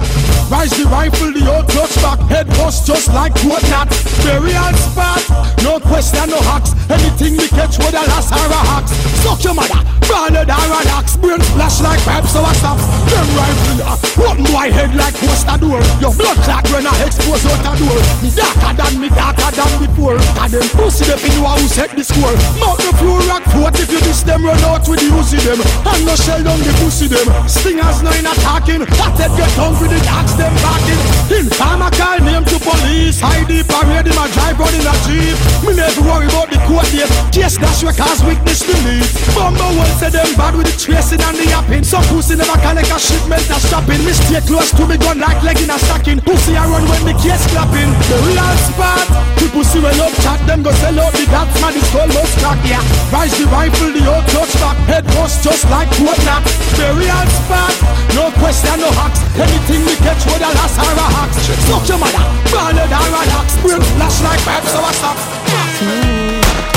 [0.50, 3.90] Rise the rifle, the old clutch back, head bust just like what not.
[4.26, 5.22] The real spot,
[5.66, 6.74] no question, no hacks.
[6.90, 8.94] Anything we catch with a last a hacks.
[9.22, 11.18] Suck your mother, branded or an axe.
[11.18, 12.78] Brain flash like pipes, I stop.
[13.10, 15.82] Them rifle, uh, open my head like poster door.
[16.02, 18.02] Your blood clot when I expose out a door.
[18.26, 20.09] Me darker than me, darker than before.
[20.18, 22.34] And them pussy, the pin who set the score.
[22.58, 25.62] Mount the floor, rock foot if you diss them, run out with the Uzi them.
[25.86, 27.28] And no shell down the pussy them.
[27.46, 28.88] Stingers no in attacking.
[29.20, 31.02] Head get hungry, the dogs them barking.
[31.30, 33.22] Informer call name to police.
[33.22, 35.38] High deep parade him a drive in a jeep.
[35.62, 37.12] Me never worry about the court date.
[37.30, 39.06] Case dash we cause witness believe.
[39.38, 41.84] Bumble will say them bad with the tracing and the yapping.
[41.84, 44.02] Some pussy never collect a shipment a stopping.
[44.02, 46.20] Me stay close to me gun like leg in a stocking.
[46.26, 47.92] Pussy I run when the case clapping.
[48.10, 49.08] The real spot.
[49.38, 52.34] People see we love chat them go sell out the dots man is called most
[52.40, 52.84] crack yeah.
[53.12, 54.78] Rise the rifle the old clutch back.
[54.88, 56.44] Head bust just like what not.
[56.80, 57.76] The real spot,
[58.16, 59.20] no question, no hacks.
[59.36, 61.38] Anything we catch with a last or a hacks.
[61.68, 63.54] Suck your mother, branded or a hacks.
[63.62, 65.18] Brain flash like pipes, so what's up?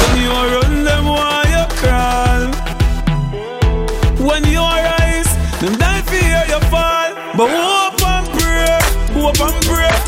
[0.00, 2.42] When you run them, why you crawl?
[4.26, 5.30] When you rise,
[5.60, 7.10] them die fear you fall.
[7.36, 8.80] But hope and pray,
[9.14, 9.61] hope and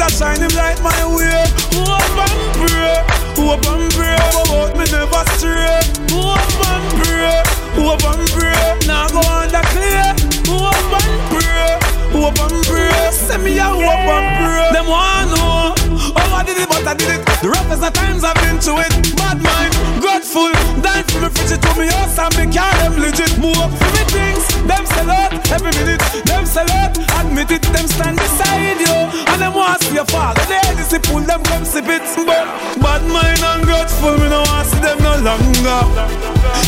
[0.05, 1.48] That shine him light my way.
[1.72, 2.93] Hope and pray,
[3.40, 4.20] hope and pray.
[4.52, 5.81] But me never stray.
[6.12, 7.40] Hope and pray,
[7.72, 8.85] hope and pray.
[8.85, 10.05] Now go the clear.
[10.44, 11.81] Hope and pray,
[12.12, 12.93] hope and pray.
[13.16, 13.81] Send me a hope
[14.12, 14.76] and pray.
[14.76, 15.72] Them want know.
[15.72, 17.23] Oh, I did but I did it.
[17.40, 18.93] The roughest of times I've been to it.
[19.16, 19.73] Bad mind,
[20.05, 20.52] grateful.
[20.85, 23.32] Dying for me, fridge to me house and me car, them legit.
[23.40, 24.44] Move up for me things.
[24.69, 26.05] Them sell out every minute.
[26.28, 27.65] Them sell out, admit it.
[27.73, 28.97] Them stand beside you.
[29.32, 30.36] And them want to see your fall.
[30.47, 32.05] They see pull them, come sip it.
[32.28, 32.44] But
[32.81, 35.81] bad mind and grateful, me no want see them no longer.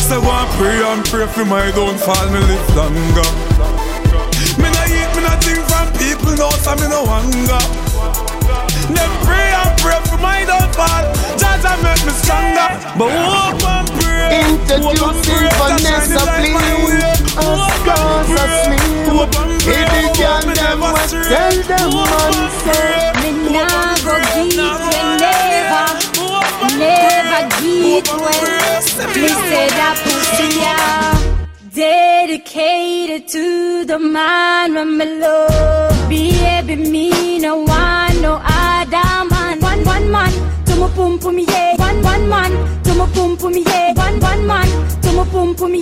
[0.09, 3.29] So go and pray and pray for my downfall, me live longer.
[4.57, 7.61] Me no eat, me no think from people, no, so me no hunger.
[8.87, 9.56] Them pray and
[9.87, 11.03] pray for my downfall.
[11.83, 12.69] Make me stronger.
[12.99, 14.39] But hope and pray.
[14.43, 17.03] Introducing Vanessa, please.
[17.37, 18.77] Of course, that's me.
[19.69, 23.13] If you can, them what tell them man say.
[23.21, 23.63] Me go
[24.33, 24.71] give you
[25.23, 25.85] never,
[26.81, 28.45] never give well.
[29.15, 31.15] Me say that pussy yeah,
[31.73, 36.09] dedicated to the man when me love.
[36.09, 38.86] Baby, me no want no man.
[39.77, 41.75] One one man to my pum pum yeah.
[41.77, 42.51] One one man
[42.83, 43.93] to my pum pum yeah.
[43.93, 44.67] One one man
[45.01, 45.73] to my pum pum.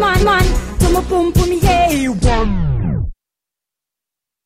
[0.00, 2.75] One man to my pum pum yeah.